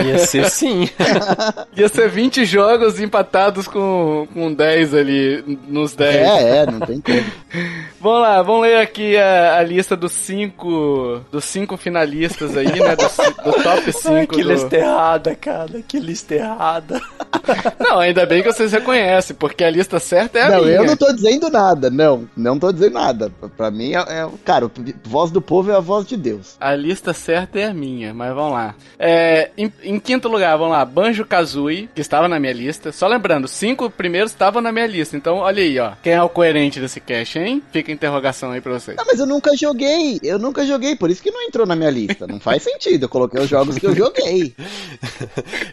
[0.06, 0.90] Ia ser sim.
[1.76, 6.16] Ia ser 20 jogos empatados com, com 10 ali, nos 10.
[6.16, 7.24] É, é, não tem como.
[8.02, 12.96] Vamos lá, vamos ler aqui a, a lista dos cinco, dos cinco finalistas aí, né,
[12.96, 14.52] do, do top 5 Ai, que do...
[14.54, 15.82] lista errada, cara.
[15.86, 17.02] Que lista errada.
[17.78, 20.76] Não, ainda bem que vocês reconhecem, porque a lista certa é a não, minha.
[20.76, 22.30] eu não tô dizendo nada, não.
[22.38, 23.32] Não tô dizendo nada.
[23.58, 24.72] Pra mim, é, é- cara, o
[25.04, 26.56] voz do povo é a voz de Deus.
[26.60, 28.76] A lista certa é a minha, mas vamos lá.
[28.98, 32.92] É, em, em quinto lugar, vamos lá, Banjo Kazooie, que estava na minha lista.
[32.92, 35.16] Só lembrando, cinco primeiros estavam na minha lista.
[35.16, 35.92] Então, olha aí, ó.
[36.02, 37.62] Quem é o coerente desse cast, hein?
[37.72, 38.98] Fica a interrogação aí pra vocês.
[38.98, 40.20] Não, mas eu nunca joguei.
[40.24, 42.26] Eu nunca joguei, por isso que não entrou na minha lista.
[42.26, 43.04] Não faz sentido.
[43.04, 44.54] Eu coloquei os jogos que eu joguei.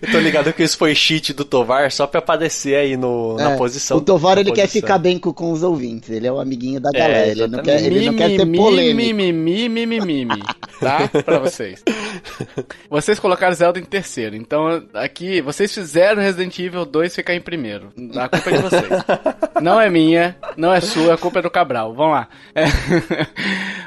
[0.03, 3.53] Eu tô ligado que isso foi cheat do Tovar só pra aparecer aí no, na
[3.53, 3.97] É, posição.
[3.99, 6.11] O Tovar, na ele quer ficar bem com, com os ouvintes.
[6.11, 7.27] Ele é o amiguinho da É, galera.
[7.29, 9.13] ele, não quer, ele não quer ter Mimimi, polêmica.
[9.13, 10.43] mimimi, mimimi,
[10.81, 11.09] tá?
[11.25, 11.83] Pra vocês.
[12.89, 14.37] Vocês colocaram Zelda em terceiro.
[14.37, 17.93] Então, aqui, vocês fizeram Resident Evil 2 ficar em primeiro.
[18.17, 18.89] A culpa é de vocês.
[19.61, 21.95] Não é minha, não é sua, a culpa é do Cabral.
[21.95, 22.29] Vamos lá.
[22.55, 22.65] É.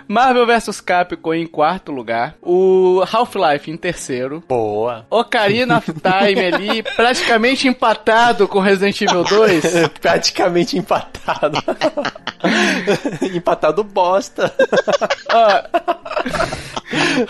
[0.08, 2.36] Marvel vs Capcom em quarto lugar.
[2.42, 4.44] O Half-Life em terceiro.
[4.48, 5.06] Boa.
[5.10, 9.90] Ocarina of Time ali, praticamente empatado com Resident Evil 2.
[10.02, 11.60] Praticamente empatado.
[13.34, 14.52] empatado bosta.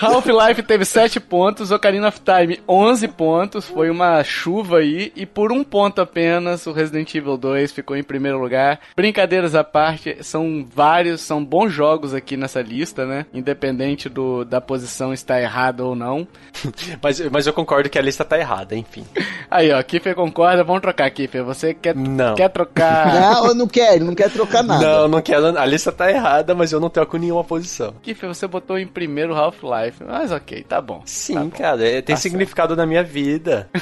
[0.10, 5.52] Half-Life teve 7 pontos, Ocarina of Time 11 pontos, foi uma chuva aí, e por
[5.52, 8.80] um ponto apenas o Resident Evil 2 ficou em primeiro lugar.
[8.96, 13.26] Brincadeiras à parte, são vários, são bons jogos aqui nessa lista, né?
[13.34, 16.28] Independente do, da posição estar errada ou não.
[17.02, 19.06] Mas, mas eu concordo que a lista tá errada, enfim.
[19.50, 21.44] Aí, ó, Kiffer concorda, vamos trocar, Kiffer.
[21.44, 22.36] Você quer, Não.
[22.36, 23.14] quer trocar.
[23.20, 24.86] Não, eu não quero, ele não quer trocar nada.
[24.86, 25.58] Não, não quero.
[25.58, 27.94] A lista tá errada, mas eu não troco nenhuma posição.
[28.02, 31.02] Kiffer, você botou em primeiro Half-Life, mas ok, tá bom.
[31.06, 31.50] Sim, tá bom.
[31.52, 33.70] cara, é- tem Tá significado na minha vida.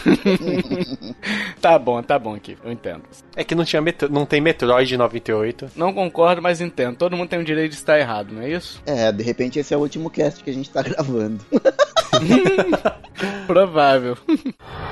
[1.62, 3.02] Tá bom, tá bom, Kiffer, eu entendo.
[3.36, 5.72] É que não, tinha Metro- não tem Metroid 98.
[5.76, 6.96] Não concordo, mas entendo.
[6.96, 8.82] Todo mundo tem o direito de estar errado, não é isso?
[8.86, 11.44] É, de repente esse é o último cast que a gente tá gravando.
[13.48, 14.18] Provável.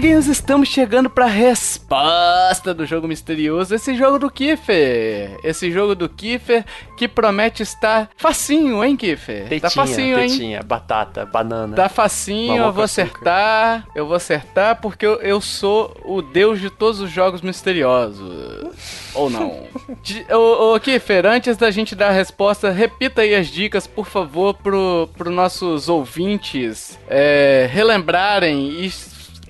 [0.00, 3.74] amiguinhos, estamos chegando para a resposta do jogo misterioso.
[3.74, 5.38] Esse jogo do Kiffer.
[5.44, 6.64] Esse jogo do Kiffer
[6.96, 9.42] que promete estar facinho, hein, Kiffer?
[9.42, 10.30] Tetinha, tá facinho, hein?
[10.30, 11.76] tetinha, batata, banana.
[11.76, 13.02] Tá facinho, eu vou com açúcar.
[13.02, 13.86] acertar.
[13.94, 18.70] Eu vou acertar porque eu, eu sou o deus de todos os jogos misteriosos.
[19.12, 19.64] Ou não.
[20.32, 24.54] Ô, ô Kiffer, antes da gente dar a resposta, repita aí as dicas, por favor,
[24.54, 28.90] pro, pro nossos ouvintes é, relembrarem e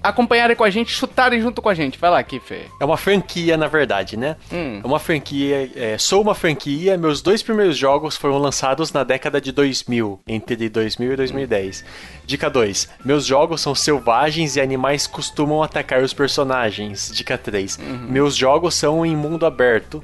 [0.03, 1.99] acompanharem com a gente, chutarem junto com a gente.
[1.99, 2.67] Vai lá, Kiffer.
[2.81, 4.37] É uma franquia, na verdade, né?
[4.53, 4.81] Hum.
[4.83, 5.71] É uma franquia.
[5.75, 6.97] é, sou uma franquia.
[6.97, 11.85] Meus dois primeiros jogos foram lançados na década de 2000, entre 2000 e 2010.
[12.31, 12.89] Dica 2.
[13.05, 17.11] Meus jogos são selvagens e animais costumam atacar os personagens.
[17.13, 17.77] Dica 3.
[18.09, 20.01] Meus jogos são em mundo aberto.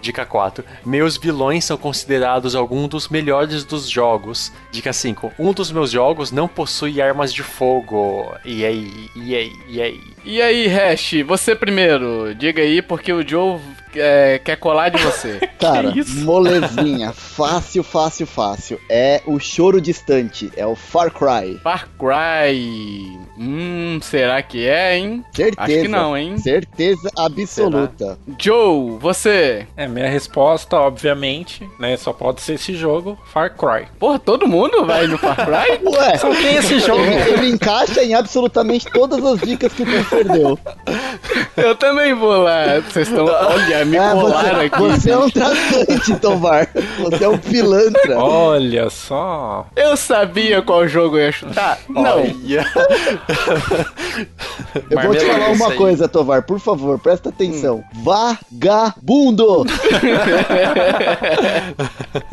[0.00, 0.64] Dica 4.
[0.86, 4.50] Meus vilões são considerados alguns dos melhores dos jogos.
[4.72, 5.34] Dica 5.
[5.38, 8.24] Um dos meus jogos não possui armas de fogo.
[8.42, 10.00] E aí, e aí, e aí.
[10.24, 12.34] E aí, Hash, você primeiro.
[12.34, 13.60] Diga aí, porque o Joe
[13.98, 15.40] é, quer colar de você.
[15.58, 16.24] Cara, isso?
[16.24, 18.80] molezinha, fácil, fácil, fácil.
[18.88, 21.58] É o choro distante, é o Far Cry.
[21.62, 23.18] Far Cry.
[23.38, 25.24] Hum, será que é, hein?
[25.32, 25.56] Certeza.
[25.62, 26.38] Acho que não, hein?
[26.38, 28.18] Certeza absoluta.
[28.38, 29.66] Joe, você.
[29.76, 31.96] É, minha resposta, obviamente, né?
[31.96, 33.86] Só pode ser esse jogo, Far Cry.
[33.98, 35.80] Porra, todo mundo vai no Far Cry?
[35.86, 37.02] Ué, Só tem esse jogo.
[37.02, 40.58] ele, ele encaixa em absolutamente todas as dicas que o Kiffer deu.
[41.56, 42.80] Eu também vou lá.
[42.80, 43.24] Vocês estão.
[43.26, 44.78] Olha, me Ah, colaram você, aqui.
[44.82, 46.68] você é um traficante, Tovar.
[46.98, 48.18] Você é um pilantra.
[48.18, 49.66] Olha só.
[49.74, 51.78] Eu sabia qual jogo eu ia chutar?
[51.88, 52.24] Não.
[54.90, 57.82] Eu vou te falar uma coisa, Tovar, por favor, presta atenção.
[58.02, 59.64] Vagabundo!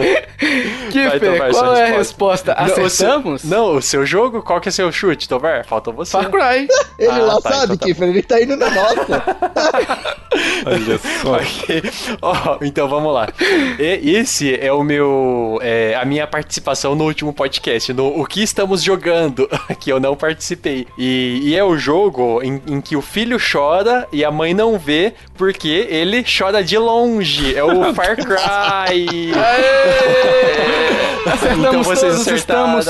[1.11, 2.55] Kiffer, Tovar, qual é a resposta.
[2.57, 3.43] Não, o seu- Acertamos?
[3.43, 5.65] Não, o seu jogo, qual que é seu chute, Tovar?
[5.65, 6.11] Falta você.
[6.11, 6.67] Far Cry.
[6.99, 9.23] Ele Ah, lá tá, sabe, então tá Kiffer, ele tá indo na nossa.
[10.65, 11.33] Olha só.
[11.43, 11.83] Ok.
[12.21, 13.27] Ó, então vamos lá.
[13.79, 15.59] E- esse é o meu.
[15.61, 19.49] é, a minha participação no último podcast, no O que estamos jogando,
[19.79, 20.87] que eu não participei.
[20.97, 24.77] E, e é o jogo em, em que o filho chora e a mãe não
[24.77, 27.55] vê, porque ele chora de longe.
[27.55, 29.31] É o Far Cry.
[31.25, 32.79] Acertamos então vocês todos, acertaram.
[32.79, 32.87] estamos,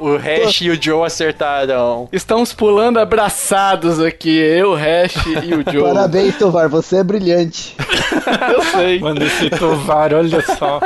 [0.00, 2.08] O Hash e o Joe acertaram.
[2.12, 5.14] estamos pulando abraçados aqui, eu, o Hash
[5.44, 5.94] e o Joe.
[5.94, 7.74] Parabéns, Tovar, você é brilhante.
[8.52, 8.98] Eu sei.
[8.98, 10.80] Mano, esse Tovar, olha só.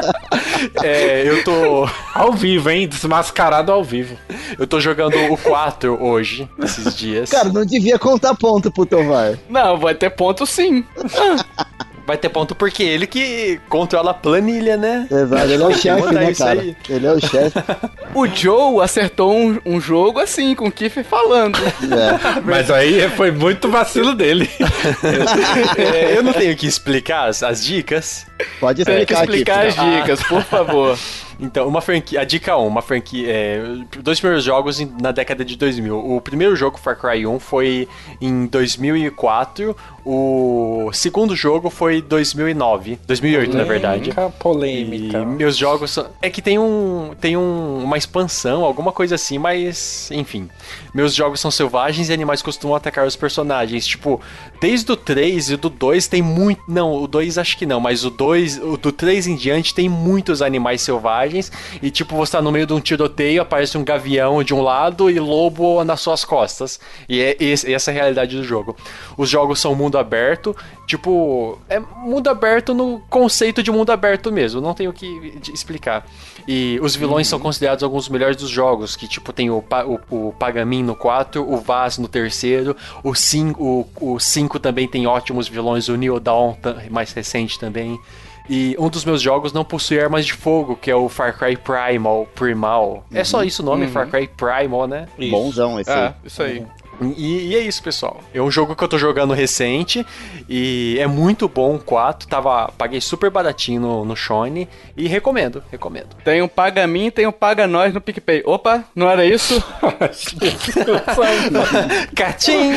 [0.82, 1.88] É, eu tô.
[2.14, 2.86] Ao vivo, hein?
[2.86, 4.16] Desmascarado ao vivo.
[4.58, 7.30] Eu tô jogando o 4 hoje, esses dias.
[7.30, 9.38] Cara, não devia contar ponto pro Tovar.
[9.48, 10.84] Não, vai ter ponto sim.
[12.10, 15.06] Vai ter ponto porque ele que controla a planilha, né?
[15.08, 16.60] Exato, ele é o chefe, né, cara?
[16.60, 16.76] aí.
[16.88, 17.56] Ele é o chefe.
[18.12, 21.56] O Joe acertou um, um jogo assim, com o Kiffer falando.
[21.56, 22.40] É.
[22.42, 24.50] Mas aí foi muito vacilo dele.
[25.78, 28.26] É, eu não tenho que explicar as, as dicas.
[28.58, 29.96] Pode Tem que explicar, explicar aqui.
[29.96, 30.98] as dicas, por favor.
[31.40, 32.20] Então, uma franquia.
[32.20, 33.26] A dica 1, uma franquia.
[33.28, 33.62] É,
[34.02, 35.96] dois primeiros jogos na década de 2000.
[35.96, 37.88] O primeiro jogo, Far Cry 1, foi
[38.20, 39.76] em 2004.
[40.04, 42.98] O segundo jogo foi 2009.
[43.06, 44.12] 2008, na verdade.
[44.12, 45.18] Polêmica, polêmica.
[45.18, 46.06] E meus jogos são...
[46.22, 50.48] É que tem um tem um, uma expansão, alguma coisa assim, mas enfim.
[50.94, 53.86] Meus jogos são selvagens e animais costumam atacar os personagens.
[53.86, 54.20] Tipo,
[54.60, 56.62] desde o 3 e do 2 tem muito.
[56.66, 59.88] Não, o 2 acho que não, mas o 2, o do 3 em diante tem
[59.88, 61.29] muitos animais selvagens.
[61.82, 65.10] E tipo, você tá no meio de um tiroteio, aparece um gavião de um lado
[65.10, 66.78] e lobo nas suas costas.
[67.08, 68.76] E é essa é a realidade do jogo.
[69.16, 70.56] Os jogos são mundo aberto,
[70.86, 76.06] tipo, é mundo aberto no conceito de mundo aberto mesmo, não tenho o que explicar.
[76.48, 79.62] E os vilões são considerados alguns dos melhores dos jogos, que tipo tem o,
[80.10, 83.62] o, o Pagamin no 4, o Vaz no terceiro, o 5,
[84.00, 87.98] o, o 5 também tem ótimos vilões, o Neo Dawn ta- mais recente também.
[88.48, 91.56] E um dos meus jogos não possui armas de fogo, que é o Far Cry
[91.56, 93.04] Primal, Primal.
[93.12, 95.06] É só isso o nome, Far Cry Primal, né?
[95.18, 95.30] Isso.
[95.30, 95.98] Bonzão esse aí.
[95.98, 96.66] É, isso aí.
[97.16, 98.20] E, e é isso, pessoal.
[98.32, 100.06] É um jogo que eu tô jogando recente
[100.48, 102.28] e é muito bom o 4.
[102.28, 106.08] Tava, paguei super baratinho no, no Shone e recomendo, recomendo.
[106.24, 108.42] Tem o Paga Mim e tem o Paga Nós no PicPay.
[108.44, 109.62] Opa, não era isso?
[112.14, 112.72] Catim!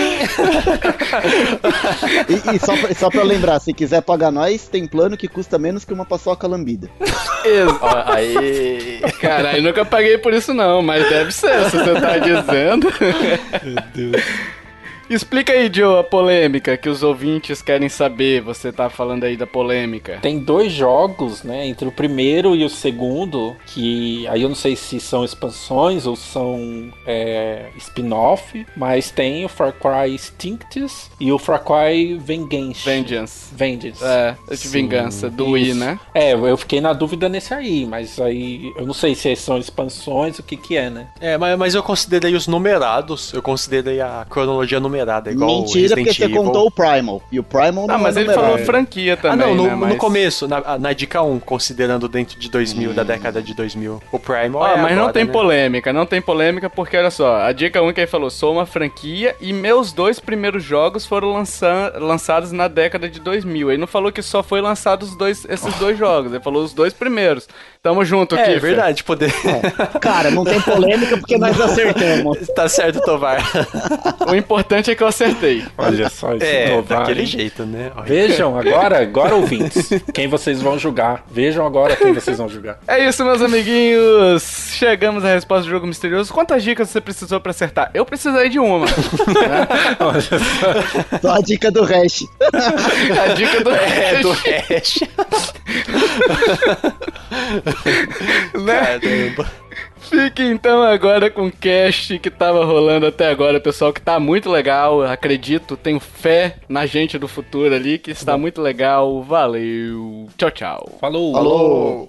[2.30, 5.58] E, e só, pra, só pra lembrar, se quiser pagar nós, tem plano que custa
[5.58, 6.90] menos que uma paçoca lambida.
[8.06, 9.02] Aí.
[9.20, 12.88] Caralho, nunca paguei por isso não, mas deve ser, se você tá dizendo.
[13.64, 14.13] Meu Deus.
[14.14, 14.63] Peace.
[15.10, 18.42] Explica aí, Joe, a polêmica que os ouvintes querem saber.
[18.42, 20.20] Você tá falando aí da polêmica.
[20.22, 21.68] Tem dois jogos, né?
[21.68, 26.16] Entre o primeiro e o segundo, que aí eu não sei se são expansões ou
[26.16, 32.86] são é, spin-off, mas tem o Far Cry Instincts e o Far Cry Vengeance.
[32.86, 33.54] Vengeance.
[33.56, 34.04] Vengeance.
[34.04, 35.80] É, de Sim, vingança, do Wii, isso.
[35.80, 36.00] né?
[36.14, 40.40] É, eu fiquei na dúvida nesse aí, mas aí eu não sei se são expansões,
[40.40, 41.08] o que que é, né?
[41.20, 45.82] É, mas, mas eu considerei os numerados, eu considerei a cronologia numerada, igual o Mentira,
[45.82, 46.44] Resident porque você Evil.
[46.44, 47.22] contou o Primal.
[47.32, 48.52] E o Primal não Ah, mas é ele numerado.
[48.54, 49.70] falou franquia Ah, também, não, no, né?
[49.72, 54.02] no Mas- começo, na, na dica 1, considerando dentro de 2000, da década de 2000.
[54.12, 55.32] O Primal Ó, é mas não agora, tem né?
[55.32, 58.66] polêmica, não tem polêmica porque, olha só, a dica 1 que ele falou, sou uma
[58.66, 63.70] franquia e meus dois primeiros jogos foram lança- lançados na década de 2000.
[63.72, 66.74] Ele não falou que só foi lançado os dois, esses dois jogos, ele falou os
[66.74, 67.48] dois primeiros.
[67.82, 68.62] Tamo junto, É, Kiffer.
[68.62, 69.34] verdade, poder.
[70.00, 72.38] Cara, não tem polêmica porque nós acertamos.
[72.56, 73.42] tá certo, Tovar.
[74.30, 75.64] O importante é que eu acertei.
[75.78, 77.26] Olha só esse É, Tovar, daquele hein?
[77.26, 77.92] jeito, né?
[77.96, 78.06] Olha.
[78.06, 81.24] Vejam agora, agora ouvintes, quem vocês vão julgar.
[81.32, 82.80] Vejam agora quem vocês vão julgar.
[82.88, 84.44] É isso, meus amiguinhos.
[84.74, 86.34] Chegamos à resposta do jogo misterioso.
[86.34, 87.90] Quantas dicas você precisou pra acertar?
[87.94, 88.86] Eu precisei de uma.
[90.00, 90.38] Olha só.
[91.22, 92.26] Só a dica do hash.
[92.52, 95.00] A dica do É, do Hash, Hash.
[98.64, 99.00] né?
[99.00, 99.52] Caramba.
[100.14, 104.48] Fique então agora com o cast que tava rolando até agora, pessoal, que tá muito
[104.48, 109.24] legal, acredito, tenho fé na gente do futuro ali, que está muito legal.
[109.24, 110.28] Valeu.
[110.38, 110.98] Tchau, tchau.
[111.02, 111.34] Falou.
[111.34, 112.08] Falou.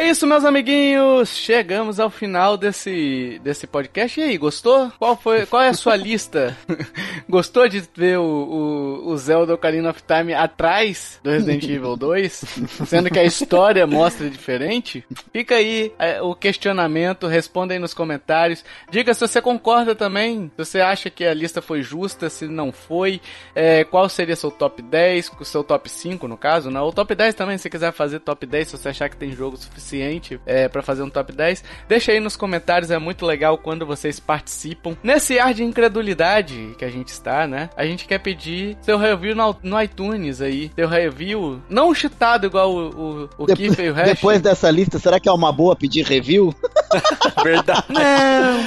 [0.00, 1.28] É isso, meus amiguinhos.
[1.28, 4.18] Chegamos ao final desse, desse podcast.
[4.18, 4.90] E aí, gostou?
[4.98, 6.56] Qual, foi, qual é a sua lista?
[7.28, 12.44] gostou de ver o, o, o Zelda Ocarina of Time atrás do Resident Evil 2?
[12.86, 15.04] Sendo que a história mostra diferente?
[15.34, 18.64] Fica aí é, o questionamento, responda aí nos comentários.
[18.90, 22.72] Diga se você concorda também, se você acha que a lista foi justa, se não
[22.72, 23.20] foi.
[23.54, 26.80] É, qual seria seu top 10, seu top 5 no caso, né?
[26.80, 29.58] O top 10 também, se quiser fazer top 10, se você achar que tem jogo
[29.58, 31.64] suficiente suficiente é, para fazer um top 10?
[31.88, 34.96] Deixa aí nos comentários, é muito legal quando vocês participam.
[35.02, 37.68] Nesse ar de incredulidade que a gente está, né?
[37.76, 40.70] A gente quer pedir seu review no, no iTunes aí.
[40.74, 44.08] Seu review, não cheatado igual o, o, o e o Hash.
[44.08, 46.54] Depois dessa lista, será que é uma boa pedir review?
[47.42, 47.84] Verdade.
[47.88, 48.60] Não!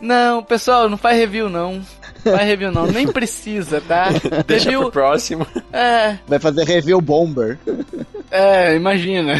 [0.00, 1.82] Não, pessoal, não faz review não.
[2.32, 4.08] Faz review não, nem precisa, tá?
[4.46, 5.46] Deixa review, pro próximo.
[5.72, 7.58] É, Vai fazer review bomber.
[8.30, 9.34] é, imagina.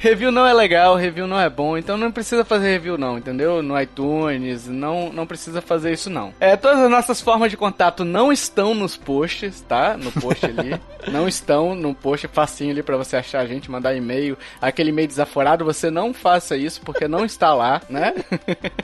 [0.00, 3.62] Review não é legal, review não é bom, então não precisa fazer review não, entendeu?
[3.62, 6.32] No iTunes, não, não precisa fazer isso não.
[6.40, 9.98] É, todas as nossas formas de contato não estão nos posts, tá?
[9.98, 10.80] No post ali.
[11.08, 15.08] não estão no post facinho ali pra você achar a gente, mandar e-mail, aquele e-mail
[15.08, 18.14] desaforado, você não faça isso porque não está lá, né?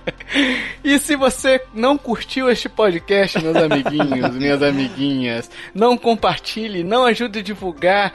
[0.85, 7.39] e se você não curtiu este podcast, meus amiguinhos, minhas amiguinhas, não compartilhe, não ajude
[7.39, 8.13] a divulgar,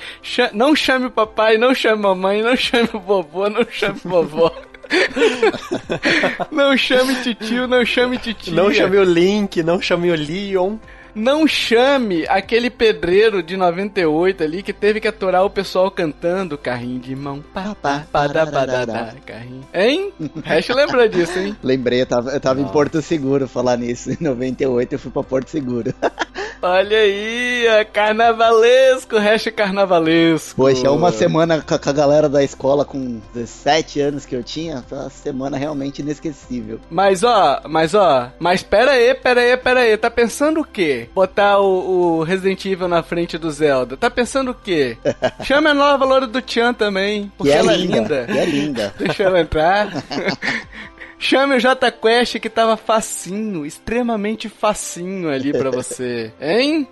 [0.54, 4.52] não chame o papai, não chame a mamãe, não chame vovô, não chame vovó.
[6.52, 8.54] não chame titio, não chame titia.
[8.54, 10.78] Não chame o Link, não chame o Leon.
[11.14, 17.00] Não chame aquele pedreiro de 98 ali que teve que aturar o pessoal cantando carrinho
[17.00, 17.44] de mão.
[17.54, 19.66] Pá, pá, pá, dá, pá, dá, dá, carrinho.
[19.74, 20.14] Hein?
[20.46, 21.56] Hash lembra disso, hein?
[21.62, 24.10] Lembrei, eu tava, eu tava em Porto Seguro falar nisso.
[24.12, 25.94] Em 98 eu fui pra Porto Seguro.
[26.62, 30.56] Olha aí, ó, carnavalesco, hash carnavalesco.
[30.56, 34.98] Poxa, uma semana com a, galera da escola com 17 anos que eu tinha, foi
[35.00, 36.80] uma semana realmente inesquecível.
[36.90, 41.10] Mas ó, mas ó, mas pera aí, pera aí, pera aí, tá pensando o quê?
[41.16, 43.98] Botar o, o Resident Evil na frente do Zelda.
[43.98, 44.98] Tá pensando o quê?
[45.44, 48.40] Chame a nova loura do Tchan também, porque é ela linda, é linda.
[48.40, 48.94] É linda.
[49.00, 49.90] Deixa ela entrar.
[51.22, 56.88] Chame o J Quest que tava facinho, extremamente facinho ali pra você, hein?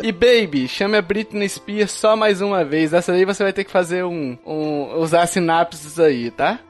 [0.00, 2.92] E baby, chame a Britney Spears só mais uma vez.
[2.92, 6.60] Dessa aí você vai ter que fazer um, um usar sinapses aí, tá?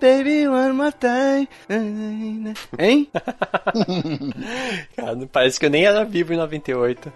[0.00, 1.46] baby, one more time.
[2.78, 3.08] Hein?
[4.96, 7.12] Cara, parece que eu nem era vivo em 98.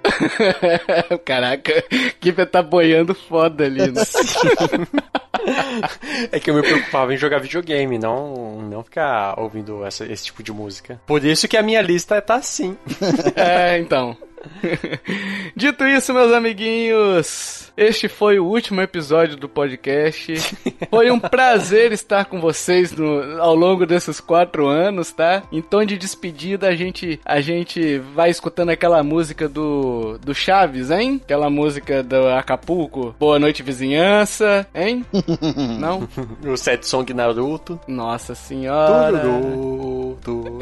[1.25, 1.83] Caraca,
[2.21, 4.03] Kiffer tá boiando foda ali, né?
[6.33, 10.43] É que eu me preocupava em jogar videogame, não, não ficar ouvindo essa- esse tipo
[10.43, 11.01] de música.
[11.07, 12.77] Por isso que a minha lista tá assim.
[13.37, 14.17] É, então.
[15.55, 20.35] Dito isso, meus amiguinhos, este foi o último episódio do podcast.
[20.91, 25.43] Foi um prazer estar com vocês no- ao longo desses quatro anos, tá?
[25.53, 30.91] Em tom de despedida, a gente, a gente vai escutando aquela música do, do Chaves,
[30.91, 31.21] hein?
[31.25, 33.15] Aquela música do Acapulco.
[33.21, 35.05] Boa noite, vizinhança, hein?
[35.79, 36.09] Não?
[36.47, 37.79] O set song Naruto.
[37.87, 39.21] Nossa senhora.
[39.21, 40.59] Tururu, tururu.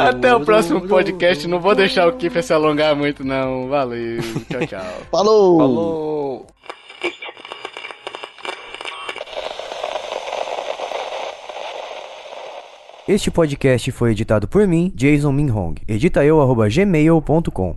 [0.00, 1.46] Até o próximo podcast.
[1.46, 3.68] Não vou deixar o Kiffer se alongar muito, não.
[3.68, 4.22] Valeu.
[4.48, 4.92] Tchau, tchau.
[5.12, 5.58] Falou!
[5.58, 6.46] Falou!
[13.06, 15.74] Este podcast foi editado por mim, Jason Minhong.
[15.86, 17.76] Edita eu, arroba gmail.com.